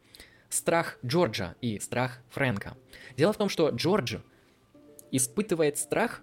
страх 0.49 0.97
Джорджа 1.05 1.55
и 1.61 1.79
страх 1.79 2.19
Фрэнка. 2.29 2.77
Дело 3.15 3.33
в 3.33 3.37
том, 3.37 3.49
что 3.49 3.69
Джордж 3.69 4.17
испытывает 5.11 5.77
страх, 5.77 6.21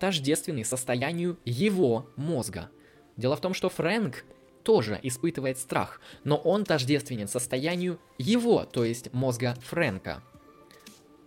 тождественный 0.00 0.64
состоянию 0.64 1.38
его 1.44 2.10
мозга. 2.16 2.70
Дело 3.16 3.36
в 3.36 3.40
том, 3.40 3.54
что 3.54 3.68
Фрэнк 3.68 4.24
тоже 4.62 4.98
испытывает 5.02 5.58
страх, 5.58 6.00
но 6.24 6.36
он 6.36 6.64
тождественен 6.64 7.28
состоянию 7.28 8.00
его, 8.18 8.64
то 8.64 8.84
есть 8.84 9.12
мозга 9.12 9.56
Фрэнка. 9.62 10.22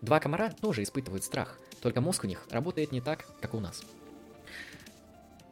Два 0.02 0.20
комара 0.20 0.52
тоже 0.62 0.84
испытывают 0.84 1.24
страх, 1.24 1.60
только 1.82 2.02
мозг 2.02 2.24
у 2.24 2.28
них 2.28 2.46
работает 2.50 2.92
не 2.92 3.02
так, 3.02 3.26
как 3.42 3.54
у 3.54 3.60
нас. 3.60 3.84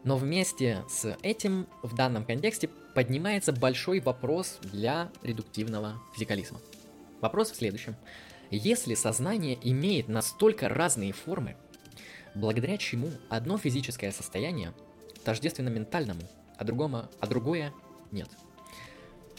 Но 0.03 0.17
вместе 0.17 0.83
с 0.89 1.17
этим 1.21 1.67
в 1.81 1.95
данном 1.95 2.25
контексте 2.25 2.69
поднимается 2.93 3.53
большой 3.53 3.99
вопрос 3.99 4.59
для 4.61 5.11
редуктивного 5.23 6.01
физикализма. 6.13 6.59
Вопрос 7.21 7.51
в 7.51 7.55
следующем. 7.55 7.95
Если 8.51 8.95
сознание 8.95 9.57
имеет 9.61 10.09
настолько 10.09 10.67
разные 10.67 11.13
формы, 11.13 11.55
благодаря 12.35 12.77
чему 12.77 13.09
одно 13.29 13.57
физическое 13.57 14.11
состояние 14.11 14.73
тождественно 15.23 15.69
ментальному, 15.69 16.21
а, 16.57 16.65
другому, 16.65 17.09
а 17.19 17.27
другое 17.27 17.73
нет? 18.11 18.29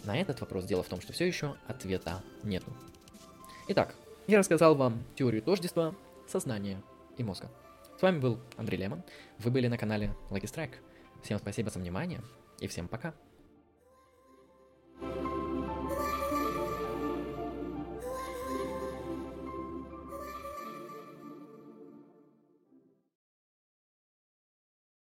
На 0.05 0.17
этот 0.17 0.41
вопрос 0.41 0.65
дело 0.65 0.83
в 0.83 0.89
том, 0.89 1.01
что 1.01 1.13
все 1.13 1.27
еще 1.27 1.57
ответа 1.67 2.23
нету. 2.43 2.73
Итак, 3.69 3.95
я 4.27 4.39
рассказал 4.39 4.75
вам 4.75 5.03
теорию 5.15 5.43
тождества, 5.43 5.95
сознания 6.27 6.83
и 7.19 7.23
мозга. 7.23 7.51
Вами 8.05 8.19
был 8.19 8.39
Андрей 8.59 8.77
Лемон. 8.77 9.03
Вы 9.39 9.51
были 9.51 9.67
на 9.67 9.79
канале 9.79 10.15
Lucky 10.29 10.43
Strike. 10.43 10.75
Всем 11.23 11.39
спасибо 11.39 11.71
за 11.71 11.79
внимание 11.79 12.21
и 12.61 12.67
всем 12.67 12.87
пока. 12.87 13.15